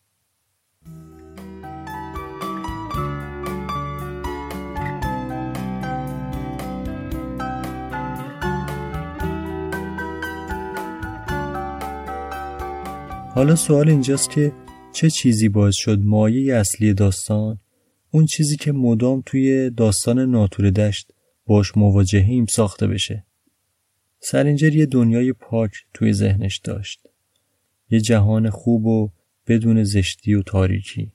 حالا 13.34 13.56
سوال 13.56 13.90
اینجاست 13.90 14.30
که 14.30 14.52
چه 14.94 15.10
چیزی 15.10 15.50
باعث 15.50 15.76
شد 15.76 16.00
مایه 16.00 16.56
اصلی 16.56 16.94
داستان 16.94 17.60
اون 18.12 18.26
چیزی 18.26 18.58
که 18.58 18.72
مدام 18.72 19.24
توی 19.26 19.70
داستان 19.70 20.20
ناتور 20.20 20.70
دشت 20.70 21.12
باش 21.46 21.78
مواجهیم 21.78 22.46
ساخته 22.46 22.88
بشه؟ 22.88 23.26
سرینجر 24.20 24.76
یه 24.76 24.86
دنیای 24.86 25.34
پاک 25.34 25.72
توی 25.94 26.14
ذهنش 26.14 26.58
داشت. 26.58 27.08
یه 27.90 28.00
جهان 28.00 28.50
خوب 28.50 28.86
و 28.86 29.12
بدون 29.48 29.84
زشتی 29.84 30.34
و 30.34 30.42
تاریکی. 30.42 31.12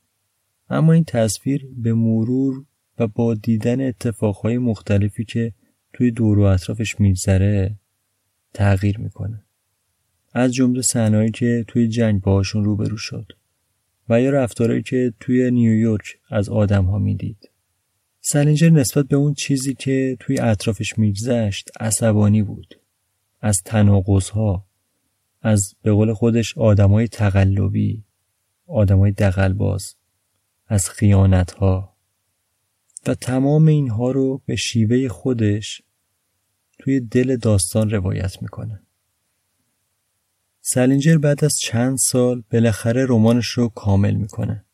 اما 0.70 0.92
این 0.92 1.05
تصویر 1.05 1.68
به 1.76 1.94
مرور 1.94 2.64
و 2.98 3.07
با 3.07 3.35
دیدن 3.35 3.88
اتفاقهای 3.88 4.59
مختلفی 4.59 5.24
که 5.24 5.52
توی 5.92 6.11
دور 6.11 6.38
و 6.38 6.42
اطرافش 6.42 7.00
میگذره 7.00 7.76
تغییر 8.55 8.98
می‌کنه. 8.98 9.46
از 10.38 10.55
جمله 10.55 10.83
صحنه‌ای 10.83 11.31
که 11.31 11.64
توی 11.68 11.88
جنگ 11.88 12.20
باهاشون 12.20 12.64
روبرو 12.64 12.96
شد 12.96 13.33
و 14.09 14.20
یا 14.20 14.31
رفتارهایی 14.31 14.83
که 14.83 15.14
توی 15.20 15.51
نیویورک 15.51 16.18
از 16.31 16.49
آدم 16.49 16.85
ها 16.85 16.99
می‌دید. 16.99 17.51
سلینجر 18.20 18.70
نسبت 18.70 19.07
به 19.07 19.16
اون 19.16 19.35
چیزی 19.35 19.75
که 19.75 20.16
توی 20.20 20.38
اطرافش 20.38 20.99
میگذشت 20.99 21.70
عصبانی 21.81 22.42
بود. 22.42 22.81
از 23.40 23.57
تناقض 23.64 24.29
ها، 24.29 24.66
از 25.42 25.75
به 25.83 25.92
قول 25.92 26.12
خودش 26.12 26.59
آدمای 26.59 27.09
تقلبی، 27.09 28.05
آدمای 28.66 29.12
دقلباز، 29.12 29.94
از 30.66 30.90
خیانت 30.90 31.53
ها 31.53 31.96
و 33.07 33.14
تمام 33.14 33.66
اینها 33.66 34.11
رو 34.11 34.42
به 34.46 34.57
شیوه 34.57 35.09
خودش 35.09 35.83
توی 36.79 37.01
دل 37.01 37.37
داستان 37.37 37.90
روایت 37.90 38.42
می‌کنه. 38.42 38.86
سلینجر 40.68 41.18
بعد 41.18 41.44
از 41.44 41.59
چند 41.59 41.98
سال 41.98 42.42
بالاخره 42.52 43.07
رمانش 43.09 43.46
رو 43.46 43.68
کامل 43.68 44.14
می‌کنه. 44.14 44.64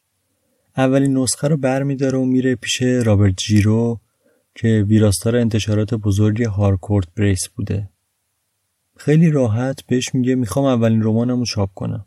اولین 0.77 1.19
نسخه 1.19 1.49
رو 1.49 1.57
برمیداره 1.57 2.19
و 2.19 2.25
میره 2.25 2.55
پیش 2.55 2.83
رابرت 2.83 3.35
جیرو 3.37 4.01
که 4.55 4.85
ویراستار 4.89 5.37
انتشارات 5.37 5.95
بزرگ 5.95 6.43
هارکورت 6.43 7.07
بریس 7.17 7.49
بوده. 7.49 7.91
خیلی 8.97 9.31
راحت 9.31 9.87
بهش 9.87 10.15
میگه 10.15 10.35
می‌خوام 10.35 10.65
اولین 10.65 11.03
رمانم 11.03 11.39
رو 11.39 11.45
چاپ 11.45 11.71
کنم. 11.75 12.07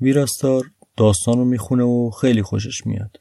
ویراستار 0.00 0.70
داستان 0.96 1.38
رو 1.38 1.44
می‌خونه 1.44 1.84
و 1.84 2.10
خیلی 2.10 2.42
خوشش 2.42 2.86
میاد. 2.86 3.20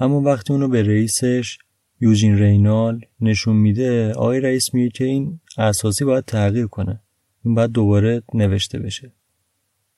اما 0.00 0.20
وقتی 0.20 0.52
اونو 0.52 0.68
به 0.68 0.82
رئیسش 0.82 1.58
یوجین 2.00 2.38
رینال 2.38 3.00
نشون 3.20 3.56
میده 3.56 4.12
آقای 4.12 4.40
رئیس 4.40 4.64
میگه 4.72 4.90
که 4.90 5.04
این 5.04 5.40
اساسی 5.58 6.04
باید 6.04 6.24
تغییر 6.24 6.66
کنه. 6.66 7.00
باید 7.44 7.70
دوباره 7.70 8.22
نوشته 8.34 8.78
بشه. 8.78 9.12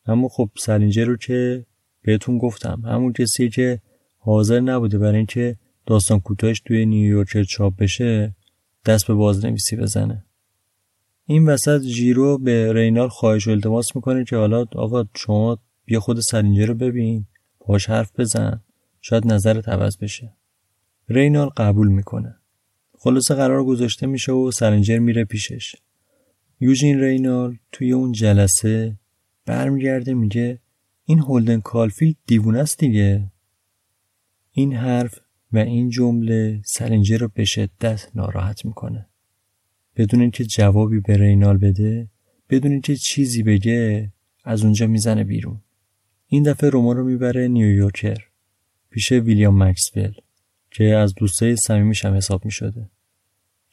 اما 0.06 0.28
خب 0.28 0.50
سلینجر 0.58 1.04
رو 1.04 1.16
که 1.16 1.66
بهتون 2.02 2.38
گفتم 2.38 2.82
همون 2.84 3.12
کسی 3.12 3.48
که 3.48 3.80
حاضر 4.18 4.60
نبوده 4.60 4.98
برای 4.98 5.16
اینکه 5.16 5.56
داستان 5.86 6.20
کوتاهش 6.20 6.60
توی 6.60 6.86
نیویورک 6.86 7.42
چاپ 7.42 7.76
بشه 7.76 8.34
دست 8.86 9.06
به 9.06 9.14
بازنویسی 9.14 9.76
بزنه. 9.76 10.24
این 11.26 11.48
وسط 11.48 11.80
جیرو 11.80 12.38
به 12.38 12.72
رینال 12.72 13.08
خواهش 13.08 13.46
و 13.46 13.50
التماس 13.50 13.96
می‌کنه 13.96 14.24
که 14.24 14.36
حالا 14.36 14.64
آقا 14.74 15.04
شما 15.16 15.58
بیا 15.84 16.00
خود 16.00 16.20
سلینجر 16.20 16.66
رو 16.66 16.74
ببین 16.74 17.26
پاش 17.60 17.90
حرف 17.90 18.20
بزن 18.20 18.60
شاید 19.00 19.26
نظرت 19.26 19.68
عوض 19.68 19.96
بشه. 19.98 20.32
رینال 21.08 21.48
قبول 21.48 21.88
می‌کنه. 21.88 22.36
خلاصه 22.98 23.34
قرار 23.34 23.64
گذاشته 23.64 24.06
میشه 24.06 24.32
و 24.32 24.50
سلینجر 24.50 24.98
میره 24.98 25.24
پیشش. 25.24 25.76
یوجین 26.60 27.00
رینال 27.00 27.58
توی 27.72 27.92
اون 27.92 28.12
جلسه 28.12 28.98
برمیگرده 29.46 30.14
میگه 30.14 30.58
این 31.04 31.18
هولدن 31.18 31.60
کالفیلد 31.60 32.16
دیوونه 32.26 32.58
است 32.58 32.78
دیگه. 32.78 33.30
این 34.52 34.74
حرف 34.74 35.18
و 35.52 35.58
این 35.58 35.90
جمله 35.90 36.60
سلینجر 36.64 37.18
رو 37.18 37.28
به 37.34 37.44
شدت 37.44 38.08
ناراحت 38.14 38.64
می‌کنه. 38.64 39.06
بدون 39.96 40.20
اینکه 40.20 40.44
جوابی 40.44 41.00
به 41.00 41.16
رینال 41.16 41.58
بده 41.58 42.08
بدون 42.50 42.72
اینکه 42.72 42.96
چیزی 42.96 43.42
بگه 43.42 44.12
از 44.44 44.64
اونجا 44.64 44.86
می‌زنه 44.86 45.24
بیرون. 45.24 45.60
این 46.26 46.42
دفعه 46.42 46.70
رمان 46.70 46.96
رو 46.96 47.04
می‌بره 47.04 47.48
نیویورکر 47.48 48.18
پیش 48.90 49.12
ویلیام 49.12 49.62
مکسول 49.62 50.14
که 50.70 50.84
از 50.84 51.14
دوستای 51.14 51.56
صمیمیش 51.56 52.04
هم 52.04 52.14
حساب 52.14 52.44
می‌شده. 52.44 52.90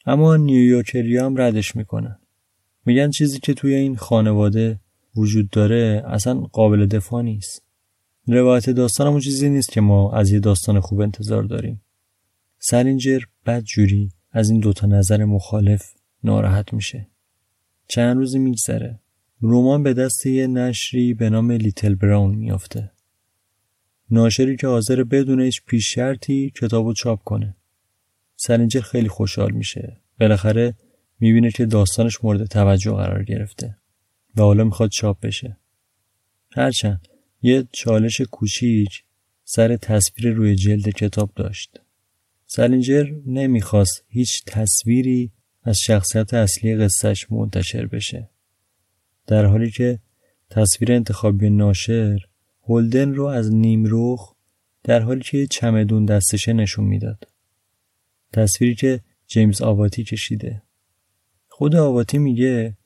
اما 0.06 0.36
نیویورکری 0.36 1.16
هم 1.16 1.40
ردش 1.40 1.76
می‌کنن. 1.76 2.18
میگن 2.86 3.10
چیزی 3.10 3.38
که 3.38 3.54
توی 3.54 3.74
این 3.74 3.96
خانواده 3.96 4.80
وجود 5.16 5.50
داره 5.50 6.02
اصلا 6.06 6.34
قابل 6.34 6.86
دفاع 6.86 7.22
نیست. 7.22 7.62
روایت 8.28 8.70
داستان 8.70 9.06
همون 9.06 9.20
چیزی 9.20 9.48
نیست 9.48 9.72
که 9.72 9.80
ما 9.80 10.12
از 10.12 10.30
یه 10.30 10.40
داستان 10.40 10.80
خوب 10.80 11.00
انتظار 11.00 11.42
داریم. 11.42 11.82
سرینجر 12.58 13.20
بد 13.46 13.62
جوری 13.62 14.12
از 14.32 14.50
این 14.50 14.60
دوتا 14.60 14.86
نظر 14.86 15.24
مخالف 15.24 15.92
ناراحت 16.24 16.72
میشه. 16.72 17.08
چند 17.88 18.16
روزی 18.16 18.38
میگذره. 18.38 19.00
رمان 19.42 19.82
به 19.82 19.94
دست 19.94 20.26
یه 20.26 20.46
نشری 20.46 21.14
به 21.14 21.30
نام 21.30 21.50
لیتل 21.52 21.94
براون 21.94 22.34
میافته. 22.34 22.90
ناشری 24.10 24.56
که 24.56 24.66
حاضر 24.66 25.04
بدون 25.04 25.40
هیچ 25.40 25.62
پیش 25.66 25.94
شرطی 25.94 26.52
کتابو 26.56 26.92
چاپ 26.92 27.22
کنه. 27.24 27.56
سرینجر 28.36 28.80
خیلی 28.80 29.08
خوشحال 29.08 29.52
میشه. 29.52 29.96
بالاخره 30.20 30.74
می‌بینه 31.24 31.50
که 31.50 31.66
داستانش 31.66 32.24
مورد 32.24 32.44
توجه 32.44 32.92
قرار 32.92 33.24
گرفته 33.24 33.76
و 34.36 34.42
حالا 34.42 34.64
می‌خواد 34.64 34.90
چاپ 34.90 35.20
بشه. 35.20 35.56
هرچند 36.52 37.08
یه 37.42 37.66
چالش 37.72 38.20
کوچیک 38.20 39.04
سر 39.44 39.76
تصویر 39.76 40.34
روی 40.34 40.54
جلد 40.54 40.88
کتاب 40.88 41.30
داشت. 41.36 41.80
سلینجر 42.46 43.10
نمی‌خواست 43.26 44.04
هیچ 44.08 44.44
تصویری 44.46 45.30
از 45.62 45.78
شخصیت 45.78 46.34
اصلی 46.34 46.76
قصهش 46.76 47.26
منتشر 47.30 47.86
بشه. 47.86 48.30
در 49.26 49.44
حالی 49.44 49.70
که 49.70 49.98
تصویر 50.50 50.92
انتخابی 50.92 51.50
ناشر 51.50 52.18
هولدن 52.62 53.14
رو 53.14 53.24
از 53.24 53.54
نیمروخ 53.54 54.34
در 54.82 55.00
حالی 55.00 55.22
که 55.22 55.46
چمدون 55.46 56.04
دستشه 56.04 56.52
نشون 56.52 56.84
می‌داد. 56.84 57.28
تصویری 58.32 58.74
که 58.74 59.00
جیمز 59.26 59.62
آواتی 59.62 60.04
کشیده. 60.04 60.62
خود 61.56 61.76
آواتی 61.76 62.18
میگه 62.18 62.76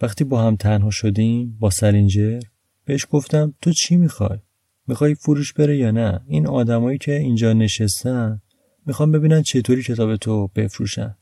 وقتی 0.00 0.24
با 0.24 0.42
هم 0.42 0.56
تنها 0.56 0.90
شدیم 0.90 1.56
با 1.60 1.70
سلینجر 1.70 2.40
بهش 2.84 3.06
گفتم 3.10 3.54
تو 3.62 3.72
چی 3.72 3.96
می‌خوای؟ 3.96 4.38
می‌خوای 4.86 5.14
فروش 5.14 5.52
بره 5.52 5.76
یا 5.76 5.90
نه؟ 5.90 6.20
این 6.26 6.46
آدمایی 6.46 6.98
که 6.98 7.16
اینجا 7.18 7.52
نشستن 7.52 8.42
می‌خوام 8.86 9.12
ببینن 9.12 9.42
چطوری 9.42 9.82
کتاب 9.82 10.16
تو 10.16 10.46
بفروشن. 10.46 11.16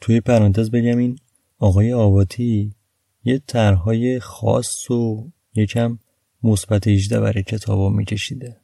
توی 0.00 0.20
پرانتز 0.20 0.70
بگم 0.70 0.98
این 0.98 1.18
آقای 1.58 1.92
آواتی 1.92 2.74
یه 3.24 3.42
طرحهای 3.46 4.20
خاص 4.20 4.90
و 4.90 5.30
یکم 5.54 5.98
مثبت 6.42 6.88
18 6.88 7.20
برای 7.20 7.42
کتابا 7.42 7.90
میکشیده. 7.90 8.56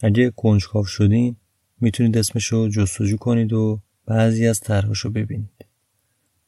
اگه 0.00 0.30
کنجکاو 0.30 0.84
شدین 0.84 1.36
می‌تونید 1.80 2.18
اسمشو 2.18 2.68
جستجو 2.68 3.16
کنید 3.16 3.52
و 3.52 3.80
بعضی 4.06 4.46
از 4.46 4.60
طرحاشو 4.60 5.10
ببینید. 5.10 5.51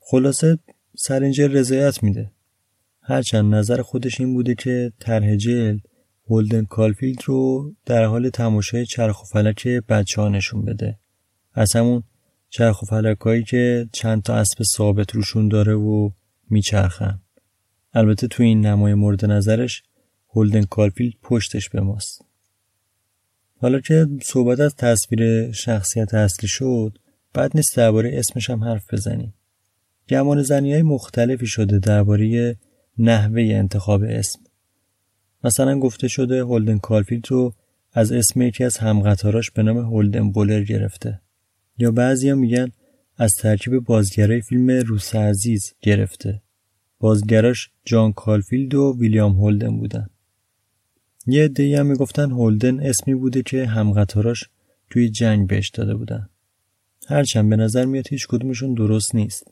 خلاصه 0.07 0.59
سرینجر 0.97 1.49
رضایت 1.49 2.03
میده. 2.03 2.31
هرچند 3.03 3.55
نظر 3.55 3.83
خودش 3.83 4.21
این 4.21 4.35
بوده 4.35 4.55
که 4.55 4.93
طرح 5.01 5.37
جلد 5.37 5.81
هولدن 6.29 6.65
کالفیلد 6.65 7.19
رو 7.25 7.73
در 7.87 8.05
حال 8.05 8.31
تماشای 8.31 8.87
چرخ 8.87 9.23
و 9.23 9.25
فلک 9.25 9.67
بچه 9.67 10.23
ها 10.23 10.29
نشون 10.29 10.65
بده. 10.65 10.99
از 11.53 11.77
همون 11.77 12.03
چرخ 12.51 12.83
و 12.83 12.87
فلک 12.87 13.21
هایی 13.21 13.45
که 13.45 13.89
چند 13.93 14.23
تا 14.23 14.35
اسب 14.35 14.63
ثابت 14.77 15.15
روشون 15.15 15.49
داره 15.49 15.75
و 15.75 16.11
میچرخن. 16.51 17.21
البته 17.95 18.27
تو 18.27 18.43
این 18.43 18.67
نمای 18.67 18.95
مورد 18.95 19.25
نظرش 19.25 19.83
هولدن 20.29 20.63
کالفیلد 20.63 21.15
پشتش 21.23 21.69
به 21.69 21.81
ماست. 21.81 22.25
حالا 23.61 23.81
که 23.81 24.07
صحبت 24.23 24.61
از 24.61 24.75
تصویر 24.77 25.53
شخصیت 25.53 26.15
اصلی 26.15 26.49
شد 26.49 26.99
بد 27.35 27.51
نیست 27.55 27.77
درباره 27.77 28.19
اسمش 28.19 28.51
هم 28.51 28.65
حرف 28.65 28.95
بزنیم. 28.95 29.35
گمانه 30.09 30.43
زنی 30.43 30.73
های 30.73 30.83
مختلفی 30.83 31.47
شده 31.47 31.79
درباره 31.79 32.57
نحوه 32.99 33.43
انتخاب 33.43 34.03
اسم. 34.03 34.41
مثلا 35.45 35.79
گفته 35.79 36.09
شده 36.09 36.41
هولدن 36.41 36.79
کالفیلد 36.79 37.31
رو 37.31 37.55
از 37.93 38.13
اسم 38.13 38.43
یکی 38.43 38.65
از 38.65 38.77
همقطاراش 38.79 39.51
به 39.51 39.63
نام 39.63 39.79
هولدن 39.79 40.33
بولر 40.33 40.65
گرفته. 40.65 41.21
یا 41.79 41.91
بعضیا 41.91 42.35
میگن 42.35 42.69
از 43.17 43.31
ترکیب 43.41 43.79
بازیگرای 43.79 44.41
فیلم 44.41 44.71
روث 44.71 45.15
عزیز 45.15 45.75
گرفته. 45.83 46.43
بازیگراش 46.99 47.71
جان 47.85 48.13
کالفیلد 48.13 48.75
و 48.75 48.97
ویلیام 48.99 49.33
هولدن 49.33 49.77
بودن. 49.77 50.11
یه 51.27 51.45
عده‌ای 51.45 51.75
هم 51.75 51.87
می‌گفتن 51.87 52.31
هولدن 52.31 52.81
اسمی 52.81 53.15
بوده 53.15 53.43
که 53.43 53.67
همقطاراش 53.67 54.45
توی 54.91 55.11
جنگ 55.11 55.49
بهش 55.49 55.71
داده 55.71 55.95
بودن. 55.95 56.29
هرچند 57.09 57.51
به 57.51 57.57
نظر 57.57 57.85
میاد 57.85 58.09
هیچ 58.09 58.27
کدومشون 58.27 58.75
درست 58.75 59.15
نیست. 59.15 59.51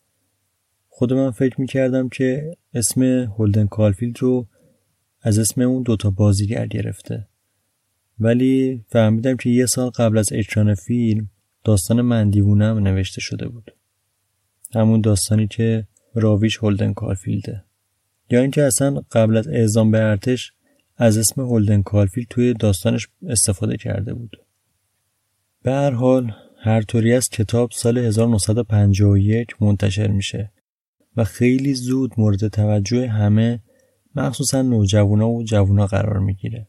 خود 1.02 1.12
من 1.12 1.30
فکر 1.30 1.60
می‌کردم 1.60 2.08
که 2.08 2.56
اسم 2.74 3.02
هولدن 3.02 3.66
کالفیلد 3.66 4.18
رو 4.18 4.46
از 5.22 5.38
اسم 5.38 5.60
اون 5.60 5.82
دوتا 5.82 6.10
بازیگر 6.10 6.66
گرفته. 6.66 7.28
ولی 8.18 8.84
فهمیدم 8.88 9.36
که 9.36 9.50
یه 9.50 9.66
سال 9.66 9.90
قبل 9.90 10.18
از 10.18 10.32
اکران 10.32 10.74
فیلم 10.74 11.30
داستان 11.64 12.00
من 12.02 12.66
دیوونه‌ام 12.66 12.78
نوشته 12.78 13.20
شده 13.20 13.48
بود. 13.48 13.74
همون 14.74 15.00
داستانی 15.00 15.46
که 15.46 15.86
راویش 16.14 16.56
هولدن 16.56 16.92
کالفیلده 16.92 17.64
یا 18.30 18.40
اینکه 18.40 18.62
اصلا 18.62 19.02
قبل 19.12 19.36
از 19.36 19.48
اعزام 19.48 19.90
به 19.90 19.98
ارتش 19.98 20.52
از 20.96 21.18
اسم 21.18 21.40
هولدن 21.40 21.82
کالفیلد 21.82 22.26
توی 22.30 22.54
داستانش 22.54 23.08
استفاده 23.26 23.76
کرده 23.76 24.14
بود. 24.14 24.36
به 25.62 25.72
هر 25.72 25.90
حال 25.90 26.32
هر 26.58 26.82
طوری 26.82 27.14
از 27.14 27.28
کتاب 27.28 27.70
سال 27.72 27.98
1951 27.98 29.62
منتشر 29.62 30.08
میشه. 30.08 30.52
و 31.16 31.24
خیلی 31.24 31.74
زود 31.74 32.12
مورد 32.16 32.48
توجه 32.48 33.08
همه 33.08 33.60
مخصوصا 34.14 34.62
نوجوانا 34.62 35.30
و 35.30 35.44
جوونا 35.44 35.86
قرار 35.86 36.18
می‌گیره 36.18 36.68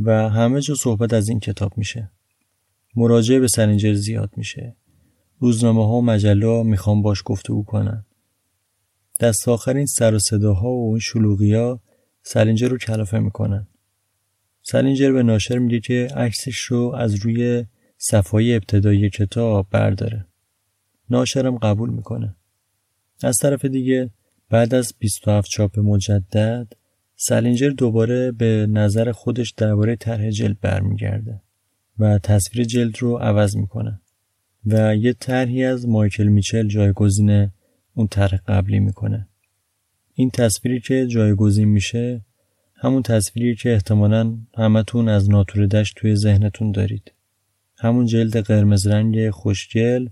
و 0.00 0.28
همه 0.28 0.60
جا 0.60 0.74
صحبت 0.74 1.12
از 1.12 1.28
این 1.28 1.40
کتاب 1.40 1.78
میشه. 1.78 2.10
مراجعه 2.96 3.40
به 3.40 3.48
سرینجر 3.48 3.94
زیاد 3.94 4.30
میشه. 4.36 4.76
روزنامه 5.38 5.86
ها 5.86 5.92
و 5.92 6.02
مجله 6.02 6.46
ها 6.46 6.62
می‌خوان 6.62 7.02
باش 7.02 7.22
گفتگو 7.24 7.64
کنن. 7.64 8.04
دست 9.20 9.48
آخر 9.48 9.76
این 9.76 9.86
سر 9.86 10.14
و 10.14 10.18
صداها 10.18 10.70
و 10.70 10.90
این 10.90 10.98
شلوغی 10.98 11.54
ها 11.54 11.80
سلینجر 12.22 12.68
رو 12.68 12.78
کلافه 12.78 13.18
می‌کنن. 13.18 13.66
سلینجر 14.62 15.12
به 15.12 15.22
ناشر 15.22 15.58
میگه 15.58 15.80
که 15.80 16.08
عکسش 16.16 16.58
رو 16.58 16.94
از 16.96 17.14
روی 17.14 17.64
صفحه 17.98 18.52
ابتدایی 18.54 19.10
کتاب 19.10 19.66
برداره. 19.70 20.26
ناشرم 21.10 21.58
قبول 21.58 21.90
می‌کنه. 21.90 22.36
از 23.22 23.36
طرف 23.36 23.64
دیگه 23.64 24.10
بعد 24.50 24.74
از 24.74 24.94
27 24.98 25.50
چاپ 25.50 25.78
مجدد 25.78 26.72
سلینجر 27.16 27.68
دوباره 27.68 28.32
به 28.32 28.66
نظر 28.70 29.12
خودش 29.12 29.50
درباره 29.50 29.96
طرح 29.96 30.30
جلد 30.30 30.60
برمیگرده 30.60 31.40
و 31.98 32.18
تصویر 32.18 32.64
جلد 32.64 32.98
رو 32.98 33.16
عوض 33.16 33.56
می‌کنه 33.56 34.00
و 34.66 34.96
یه 34.96 35.12
طرحی 35.12 35.64
از 35.64 35.88
مایکل 35.88 36.24
میچل 36.24 36.68
جایگزین 36.68 37.50
اون 37.94 38.06
طرح 38.06 38.38
قبلی 38.48 38.80
می‌کنه. 38.80 39.28
این 40.14 40.30
تصویری 40.30 40.80
که 40.80 41.06
جایگزین 41.06 41.68
میشه 41.68 42.20
همون 42.74 43.02
تصویری 43.02 43.56
که 43.56 43.72
احتمالا 43.72 44.38
همتون 44.56 45.08
از 45.08 45.30
ناتور 45.30 45.66
دشت 45.66 45.96
توی 45.96 46.16
ذهنتون 46.16 46.72
دارید. 46.72 47.12
همون 47.76 48.06
جلد 48.06 48.36
قرمز 48.36 48.86
رنگ 48.86 49.30
خوشگل 49.30 50.08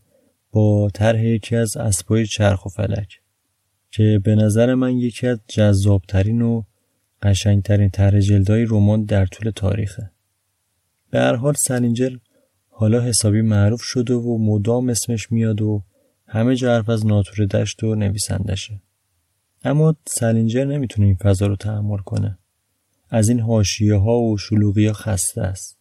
با 0.51 0.91
طرح 0.95 1.25
یکی 1.25 1.57
از 1.57 1.77
اسبای 1.77 2.27
چرخ 2.27 2.67
و 2.67 2.69
فلک 2.69 3.21
که 3.91 4.21
به 4.25 4.35
نظر 4.35 4.75
من 4.75 4.99
یکی 4.99 5.27
از 5.27 5.39
جذابترین 5.49 6.43
و 6.43 6.63
قشنگترین 7.23 7.91
طرح 7.91 8.21
جلدهای 8.21 8.65
رمان 8.65 9.05
در 9.05 9.27
طول 9.27 9.51
تاریخه. 9.51 10.11
به 11.11 11.19
هر 11.19 11.35
حال 11.35 11.55
سلینجر 11.55 12.17
حالا 12.69 13.01
حسابی 13.01 13.41
معروف 13.41 13.83
شده 13.83 14.15
و 14.15 14.39
مدام 14.39 14.89
اسمش 14.89 15.33
میاد 15.33 15.63
و 15.63 15.83
همه 16.27 16.57
جا 16.57 16.75
حرف 16.75 16.89
از 16.89 17.07
ناتور 17.07 17.47
دشت 17.47 17.83
و 17.83 17.95
نویسندشه. 17.95 18.81
اما 19.65 19.97
سلینجر 20.07 20.65
نمی‌تونه 20.65 21.07
این 21.07 21.17
فضا 21.17 21.47
رو 21.47 21.57
تحمل 21.57 21.99
کنه. 21.99 22.39
از 23.11 23.29
این 23.29 23.41
حاشیه 23.41 23.95
ها 23.95 24.21
و 24.21 24.39
شلوغی 24.39 24.87
ها 24.87 24.93
خسته 24.93 25.43
است. 25.43 25.79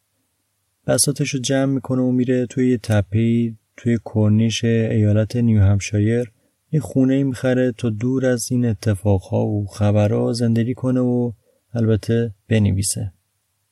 بساتش 0.87 1.29
رو 1.29 1.39
جمع 1.39 1.73
می‌کنه 1.73 2.01
و 2.01 2.11
میره 2.11 2.45
توی 2.45 2.69
یه 2.69 2.77
تپهی 2.77 3.57
توی 3.77 3.97
کرنیش 4.05 4.63
ایالت 4.63 5.35
نیو 5.35 5.61
همشایر 5.61 6.31
یه 6.71 6.79
خونه 6.79 7.13
ای 7.13 7.23
می‌خره 7.23 7.71
تا 7.71 7.89
دور 7.89 8.25
از 8.25 8.51
این 8.51 8.65
اتفاقها 8.65 9.45
و 9.45 9.65
خبرها 9.65 10.33
زندگی 10.33 10.73
کنه 10.73 10.99
و 10.99 11.31
البته 11.73 12.33
بنویسه. 12.47 13.13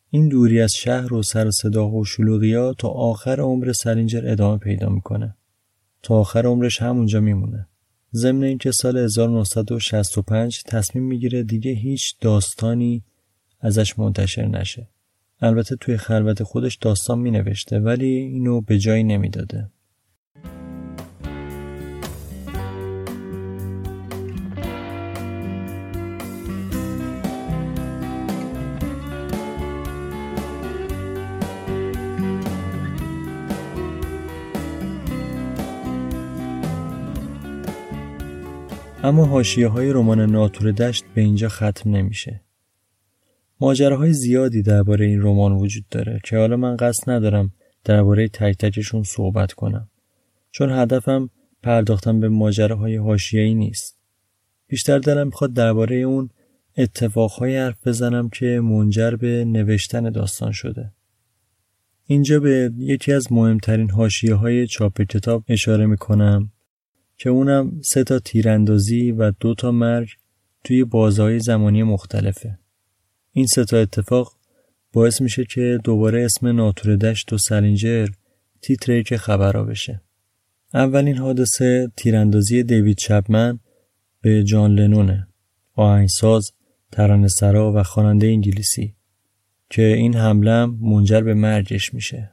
این 0.10 0.28
دوری 0.28 0.62
از 0.62 0.74
شهر 0.74 1.14
و 1.14 1.24
سر 1.24 1.52
صدا 1.52 1.90
و 1.90 2.06
شلوغیا 2.06 2.74
تا 2.74 2.88
آخر 2.88 3.40
عمر 3.40 3.74
سلینجر 3.74 4.30
ادامه 4.30 4.58
پیدا 4.58 4.90
می‌کنه. 4.90 5.36
تا 6.04 6.16
آخر 6.16 6.46
عمرش 6.46 6.82
همونجا 6.82 7.20
میمونه. 7.20 7.68
ضمن 8.14 8.44
اینکه 8.44 8.72
سال 8.72 8.98
1965 8.98 10.64
تصمیم 10.64 11.04
می‌گیره 11.04 11.44
دیگه 11.44 11.72
هیچ 11.72 12.16
داستانی 12.22 13.04
ازش 13.60 14.00
منتشر 14.00 14.46
نشه. 14.46 14.88
البته 15.42 15.76
توی 15.76 15.98
خلوت 15.98 16.44
خودش 16.44 16.76
داستان 16.76 17.20
مینوشته 17.20 17.80
ولی 17.80 18.06
اینو 18.06 18.62
به 18.62 18.80
جایی 18.80 19.04
نمی‌داده. 19.04 19.70
اما 39.06 39.26
حاشیه 39.26 39.68
های 39.68 39.92
رمان 39.92 40.32
ناتور 40.32 40.72
دشت 40.72 41.06
به 41.16 41.22
اینجا 41.22 41.50
ختم 41.50 41.96
نمیشه. 41.96 42.42
ماجراهای 43.62 44.14
زیادی 44.14 44.62
درباره 44.62 45.06
این 45.06 45.22
رمان 45.22 45.52
وجود 45.52 45.86
داره 45.92 46.20
که 46.24 46.38
حالا 46.38 46.58
من 46.58 46.78
قصد 46.78 47.10
ندارم 47.10 47.52
درباره 47.84 48.28
تک 48.28 48.58
تکشون 48.58 49.04
صحبت 49.04 49.54
کنم. 49.54 49.90
چون 50.52 50.70
هدفم 50.70 51.30
پرداختن 51.64 52.20
به 52.20 52.30
ماجراهای 52.30 52.96
حاشیه‌ای 52.96 53.54
نیست. 53.54 54.00
بیشتر 54.68 55.00
دلم 55.00 55.28
می‌خواد 55.28 55.54
درباره 55.54 55.96
اون 55.96 56.30
اتفاقهای 56.78 57.58
حرف 57.58 57.88
بزنم 57.88 58.30
که 58.30 58.60
منجر 58.64 59.12
به 59.12 59.46
نوشتن 59.46 60.10
داستان 60.10 60.52
شده. 60.52 60.92
اینجا 62.06 62.40
به 62.40 62.72
یکی 62.78 63.14
از 63.14 63.32
مهمترین 63.32 63.90
حاشیه 63.90 64.36
های 64.36 64.68
چاپ 64.68 65.02
کتاب 65.02 65.44
اشاره 65.48 65.86
می‌کنم 65.86 66.52
که 67.18 67.30
اونم 67.30 67.82
سه 67.82 68.04
تا 68.04 68.20
تیراندازی 68.20 69.12
و 69.12 69.32
دو 69.40 69.56
تا 69.56 69.72
مرگ 69.72 70.10
توی 70.64 70.84
بازهای 70.84 71.40
زمانی 71.40 71.84
مختلفه. 71.84 72.60
این 73.32 73.46
سه 73.46 73.66
تا 73.66 73.78
اتفاق 73.78 74.34
باعث 74.94 75.22
میشه 75.22 75.46
که 75.46 75.80
دوباره 75.84 76.26
اسم 76.26 76.48
ناتور 76.48 76.96
دشت 76.96 77.34
و 77.34 77.38
سلینجر 77.38 78.08
تیتره 78.62 79.04
که 79.04 79.18
خبرها 79.18 79.64
بشه. 79.64 80.02
اولین 80.74 81.18
حادثه 81.18 81.92
تیراندازی 81.98 82.64
دیوید 82.64 82.98
چپمن 82.98 83.60
به 84.22 84.44
جان 84.44 84.76
لنونه 84.76 85.28
آهنگساز 85.74 86.52
سرا 87.40 87.74
و 87.76 87.84
خواننده 87.84 88.28
انگلیسی 88.28 88.96
که 89.70 89.82
این 89.82 90.16
حمله 90.16 90.66
منجر 90.66 91.22
به 91.22 91.34
مرگش 91.34 91.94
میشه 91.94 92.32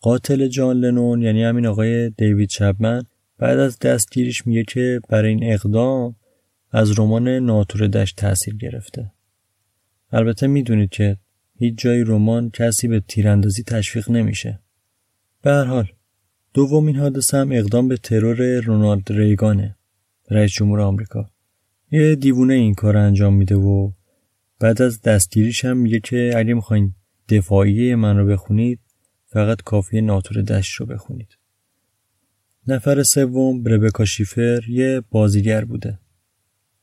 قاتل 0.00 0.48
جان 0.48 0.76
لنون 0.76 1.22
یعنی 1.22 1.42
همین 1.42 1.66
آقای 1.66 2.10
دیوید 2.10 2.48
چپمن 2.48 3.02
بعد 3.38 3.58
از 3.58 3.78
دستگیریش 3.78 4.46
میگه 4.46 4.64
که 4.64 5.00
برای 5.08 5.30
این 5.30 5.52
اقدام 5.52 6.16
از 6.70 6.98
رمان 6.98 7.28
ناتور 7.28 7.86
دشت 7.86 8.16
تاثیر 8.16 8.56
گرفته. 8.56 9.12
البته 10.12 10.46
می‌دونید 10.46 10.90
که 10.90 11.16
هیچ 11.58 11.74
جای 11.78 12.04
رمان 12.04 12.50
کسی 12.50 12.88
به 12.88 13.00
تیراندازی 13.00 13.62
تشویق 13.62 14.10
نمیشه. 14.10 14.60
به 15.42 15.50
هر 15.50 15.64
حال 15.64 15.86
دومین 16.54 16.96
حادثه 16.96 17.36
هم 17.36 17.52
اقدام 17.52 17.88
به 17.88 17.96
ترور 17.96 18.60
رونالد 18.60 19.12
ریگانه 19.12 19.76
رئیس 20.30 20.52
جمهور 20.52 20.80
آمریکا. 20.80 21.30
یه 21.90 22.14
دیوونه 22.14 22.54
این 22.54 22.74
کار 22.74 22.96
انجام 22.96 23.34
میده 23.34 23.54
و 23.54 23.90
بعد 24.60 24.82
از 24.82 25.00
دستگیریش 25.00 25.64
هم 25.64 25.76
میگه 25.76 26.00
که 26.00 26.32
اگه 26.36 26.54
می‌خواین 26.54 26.94
دفاعیه 27.28 27.96
من 27.96 28.16
رو 28.16 28.26
بخونید 28.26 28.80
فقط 29.26 29.62
کافیه 29.62 30.00
ناتور 30.00 30.42
دشت 30.42 30.74
رو 30.74 30.86
بخونید. 30.86 31.35
نفر 32.68 33.02
سوم 33.02 33.64
ربکا 33.64 34.04
شیفر 34.04 34.60
یه 34.68 35.02
بازیگر 35.10 35.64
بوده. 35.64 35.98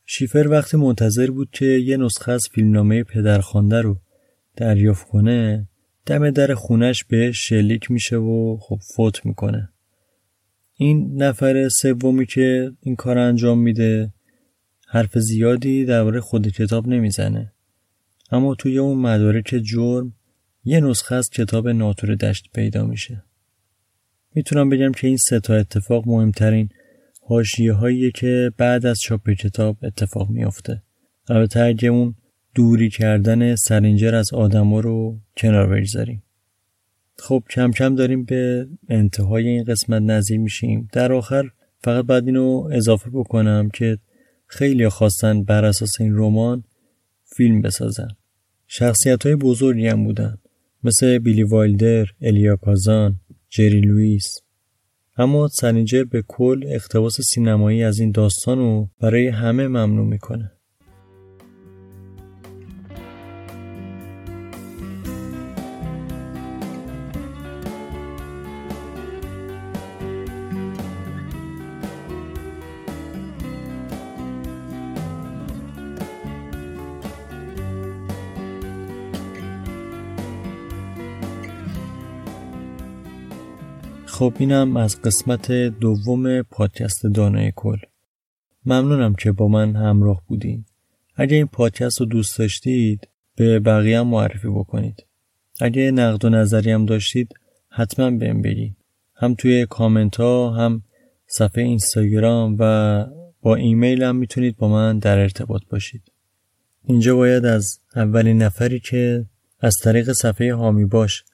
شیفر 0.06 0.48
وقتی 0.48 0.76
منتظر 0.76 1.30
بود 1.30 1.50
که 1.52 1.64
یه 1.64 1.96
نسخه 1.96 2.32
از 2.32 2.42
فیلمنامه 2.52 3.02
پدرخوانده 3.02 3.80
رو 3.80 4.00
دریافت 4.56 5.08
کنه 5.08 5.68
دم 6.06 6.30
در 6.30 6.54
خونش 6.54 7.04
به 7.04 7.32
شلیک 7.32 7.90
میشه 7.90 8.16
و 8.16 8.58
خب 8.60 8.78
فوت 8.94 9.26
می‌کنه. 9.26 9.68
این 10.74 11.22
نفر 11.22 11.68
سومی 11.68 12.26
که 12.26 12.72
این 12.80 12.96
کار 12.96 13.18
انجام 13.18 13.58
میده 13.58 14.12
حرف 14.88 15.18
زیادی 15.18 15.84
درباره 15.84 16.20
خود 16.20 16.48
کتاب 16.48 16.88
نمی‌زنه. 16.88 17.52
اما 18.30 18.54
توی 18.54 18.78
اون 18.78 18.98
مدارک 18.98 19.60
جرم 19.64 20.14
یه 20.64 20.80
نسخه 20.80 21.14
از 21.14 21.30
کتاب 21.30 21.68
ناتور 21.68 22.14
دشت 22.14 22.50
پیدا 22.54 22.86
میشه. 22.86 23.24
می‌تونم 24.34 24.68
بگم 24.68 24.92
که 24.92 25.06
این 25.06 25.16
سه 25.16 25.40
تا 25.40 25.54
اتفاق 25.54 26.08
مهمترین 26.08 26.68
حاشیه 27.26 27.72
هایی 27.72 28.12
که 28.12 28.52
بعد 28.56 28.86
از 28.86 28.98
چاپ 29.00 29.30
کتاب 29.30 29.76
اتفاق 29.82 30.30
میافته. 30.30 30.82
البته 31.28 31.60
اگه 31.60 31.88
اون 31.88 32.14
دوری 32.54 32.90
کردن 32.90 33.54
سرینجر 33.54 34.14
از 34.14 34.34
آدما 34.34 34.80
رو 34.80 35.20
کنار 35.36 35.66
بگذاریم. 35.66 36.22
خب 37.18 37.42
کم 37.50 37.70
کم 37.70 37.94
داریم 37.94 38.24
به 38.24 38.68
انتهای 38.88 39.48
این 39.48 39.64
قسمت 39.64 40.02
نزدیک 40.02 40.40
میشیم. 40.40 40.88
در 40.92 41.12
آخر 41.12 41.50
فقط 41.78 42.04
بعد 42.04 42.26
اینو 42.26 42.68
اضافه 42.72 43.10
بکنم 43.10 43.68
که 43.74 43.98
خیلی 44.46 44.88
خواستن 44.88 45.44
بر 45.44 45.64
اساس 45.64 46.00
این 46.00 46.16
رمان 46.16 46.64
فیلم 47.36 47.62
بسازن. 47.62 48.08
شخصیت 48.66 49.26
های 49.26 49.36
بزرگی 49.36 49.86
هم 49.86 50.04
بودن. 50.04 50.38
مثل 50.84 51.18
بیلی 51.18 51.42
وایلدر، 51.42 52.06
الیا 52.22 52.56
کازان، 52.56 53.20
جری 53.56 53.80
لوئیس. 53.80 54.38
اما 55.16 55.48
سنینجر 55.48 56.04
به 56.04 56.22
کل 56.28 56.64
اقتباس 56.66 57.20
سینمایی 57.20 57.82
از 57.82 57.98
این 57.98 58.10
داستان 58.10 58.58
رو 58.58 58.88
برای 59.00 59.28
همه 59.28 59.68
ممنوع 59.68 60.06
می‌کنه. 60.06 60.52
خب 84.14 84.34
اینم 84.38 84.76
از 84.76 85.02
قسمت 85.02 85.52
دوم 85.52 86.42
پادکست 86.42 87.06
دانای 87.06 87.52
کل. 87.56 87.76
ممنونم 88.66 89.14
که 89.14 89.32
با 89.32 89.48
من 89.48 89.76
همراه 89.76 90.22
بودین. 90.26 90.64
اگه 91.16 91.36
این 91.36 91.46
پادکست 91.46 92.00
رو 92.00 92.06
دوست 92.06 92.38
داشتید 92.38 93.08
به 93.36 93.60
بقیه 93.60 93.98
هم 94.00 94.06
معرفی 94.06 94.48
بکنید. 94.48 95.04
اگه 95.60 95.90
نقد 95.90 96.24
و 96.24 96.28
نظری 96.28 96.70
هم 96.70 96.86
داشتید 96.86 97.34
حتما 97.68 98.10
بهم 98.10 98.42
بگین. 98.42 98.76
هم 99.14 99.34
توی 99.34 99.66
کامنت 99.66 100.16
ها 100.16 100.50
هم 100.50 100.82
صفحه 101.26 101.64
اینستاگرام 101.64 102.56
و 102.58 103.06
با 103.42 103.54
ایمیل 103.54 104.02
هم 104.02 104.16
می‌تونید 104.16 104.56
با 104.56 104.68
من 104.68 104.98
در 104.98 105.18
ارتباط 105.18 105.62
باشید. 105.70 106.02
اینجا 106.84 107.16
باید 107.16 107.44
از 107.44 107.78
اولین 107.96 108.42
نفری 108.42 108.80
که 108.80 109.24
از 109.60 109.74
طریق 109.82 110.12
صفحه 110.12 110.54
هامی 110.54 110.84
باش 110.84 111.24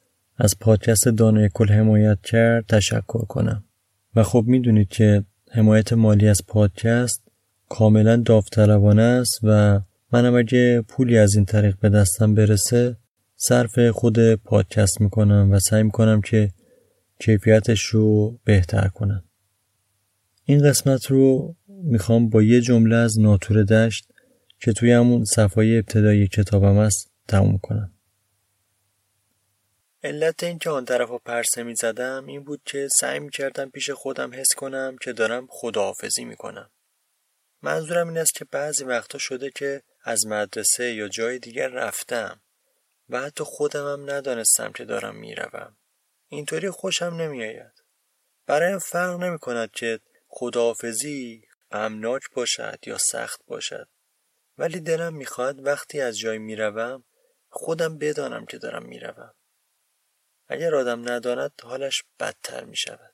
از 0.42 0.58
پادکست 0.60 1.08
دانای 1.08 1.48
کل 1.54 1.68
حمایت 1.68 2.18
کرد 2.22 2.66
تشکر 2.66 3.24
کنم. 3.24 3.64
و 4.16 4.22
خب 4.22 4.44
می‌دونید 4.46 4.88
که 4.88 5.24
حمایت 5.50 5.92
مالی 5.92 6.28
از 6.28 6.38
پادکست 6.48 7.22
کاملا 7.68 8.16
داوطلبانه 8.16 9.02
است 9.02 9.38
و 9.42 9.80
منم 10.12 10.34
اگه 10.34 10.82
پولی 10.88 11.18
از 11.18 11.34
این 11.34 11.44
طریق 11.44 11.76
به 11.80 11.88
دستم 11.88 12.34
برسه 12.34 12.96
صرف 13.36 13.78
خود 13.78 14.34
پادکست 14.34 15.00
می‌کنم 15.00 15.50
و 15.52 15.58
سعی 15.58 15.82
می‌کنم 15.82 16.20
که 16.20 16.50
کیفیتش 17.18 17.82
رو 17.82 18.38
بهتر 18.44 18.88
کنم. 18.88 19.24
این 20.44 20.62
قسمت 20.62 21.06
رو 21.06 21.54
می‌خوام 21.68 22.28
با 22.28 22.42
یه 22.42 22.60
جمله 22.60 22.96
از 22.96 23.18
ناتور 23.18 23.62
دشت 23.62 24.10
که 24.60 24.72
توی 24.72 24.92
همون 24.92 25.24
صفحه 25.24 25.64
ابتدایی 25.64 26.28
کتابم 26.28 26.76
است 26.76 27.10
تموم 27.28 27.58
کنم. 27.58 27.92
علت 30.02 30.42
این 30.42 30.58
که 30.58 30.70
آن 30.70 30.84
طرف 30.84 31.08
رو 31.08 31.18
پرسه 31.18 31.62
می 31.62 31.74
زدم 31.74 32.26
این 32.26 32.44
بود 32.44 32.62
که 32.64 32.88
سعی 32.88 33.18
می 33.18 33.30
کردم 33.30 33.70
پیش 33.70 33.90
خودم 33.90 34.34
حس 34.34 34.54
کنم 34.56 34.96
که 34.98 35.12
دارم 35.12 35.46
خداحافظی 35.50 36.24
می 36.24 36.36
کنم. 36.36 36.70
منظورم 37.62 38.08
این 38.08 38.18
است 38.18 38.34
که 38.34 38.44
بعضی 38.44 38.84
وقتا 38.84 39.18
شده 39.18 39.50
که 39.50 39.82
از 40.02 40.26
مدرسه 40.26 40.92
یا 40.94 41.08
جای 41.08 41.38
دیگر 41.38 41.68
رفتم 41.68 42.40
و 43.08 43.20
حتی 43.20 43.44
خودم 43.44 43.92
هم 43.92 44.10
ندانستم 44.10 44.72
که 44.72 44.84
دارم 44.84 45.16
می‌روم. 45.16 45.76
اینطوری 46.28 46.70
خوشم 46.70 47.14
نمیآید. 47.14 47.84
برایم 48.46 48.78
فرق 48.78 49.20
نمی 49.20 49.38
کند 49.38 49.70
که 49.70 50.00
خداحافظی 50.28 51.44
غمناک 51.72 52.22
باشد 52.34 52.78
یا 52.86 52.98
سخت 52.98 53.40
باشد. 53.46 53.88
ولی 54.58 54.80
دلم 54.80 55.14
می‌خواهد 55.14 55.66
وقتی 55.66 56.00
از 56.00 56.18
جای 56.18 56.38
می‌روم 56.38 57.04
خودم 57.48 57.98
بدانم 57.98 58.46
که 58.46 58.58
دارم 58.58 58.82
می‌روم. 58.82 59.34
اگر 60.50 60.74
آدم 60.74 61.10
نداند 61.12 61.52
حالش 61.64 62.04
بدتر 62.20 62.64
می 62.64 62.76
شود. 62.76 63.09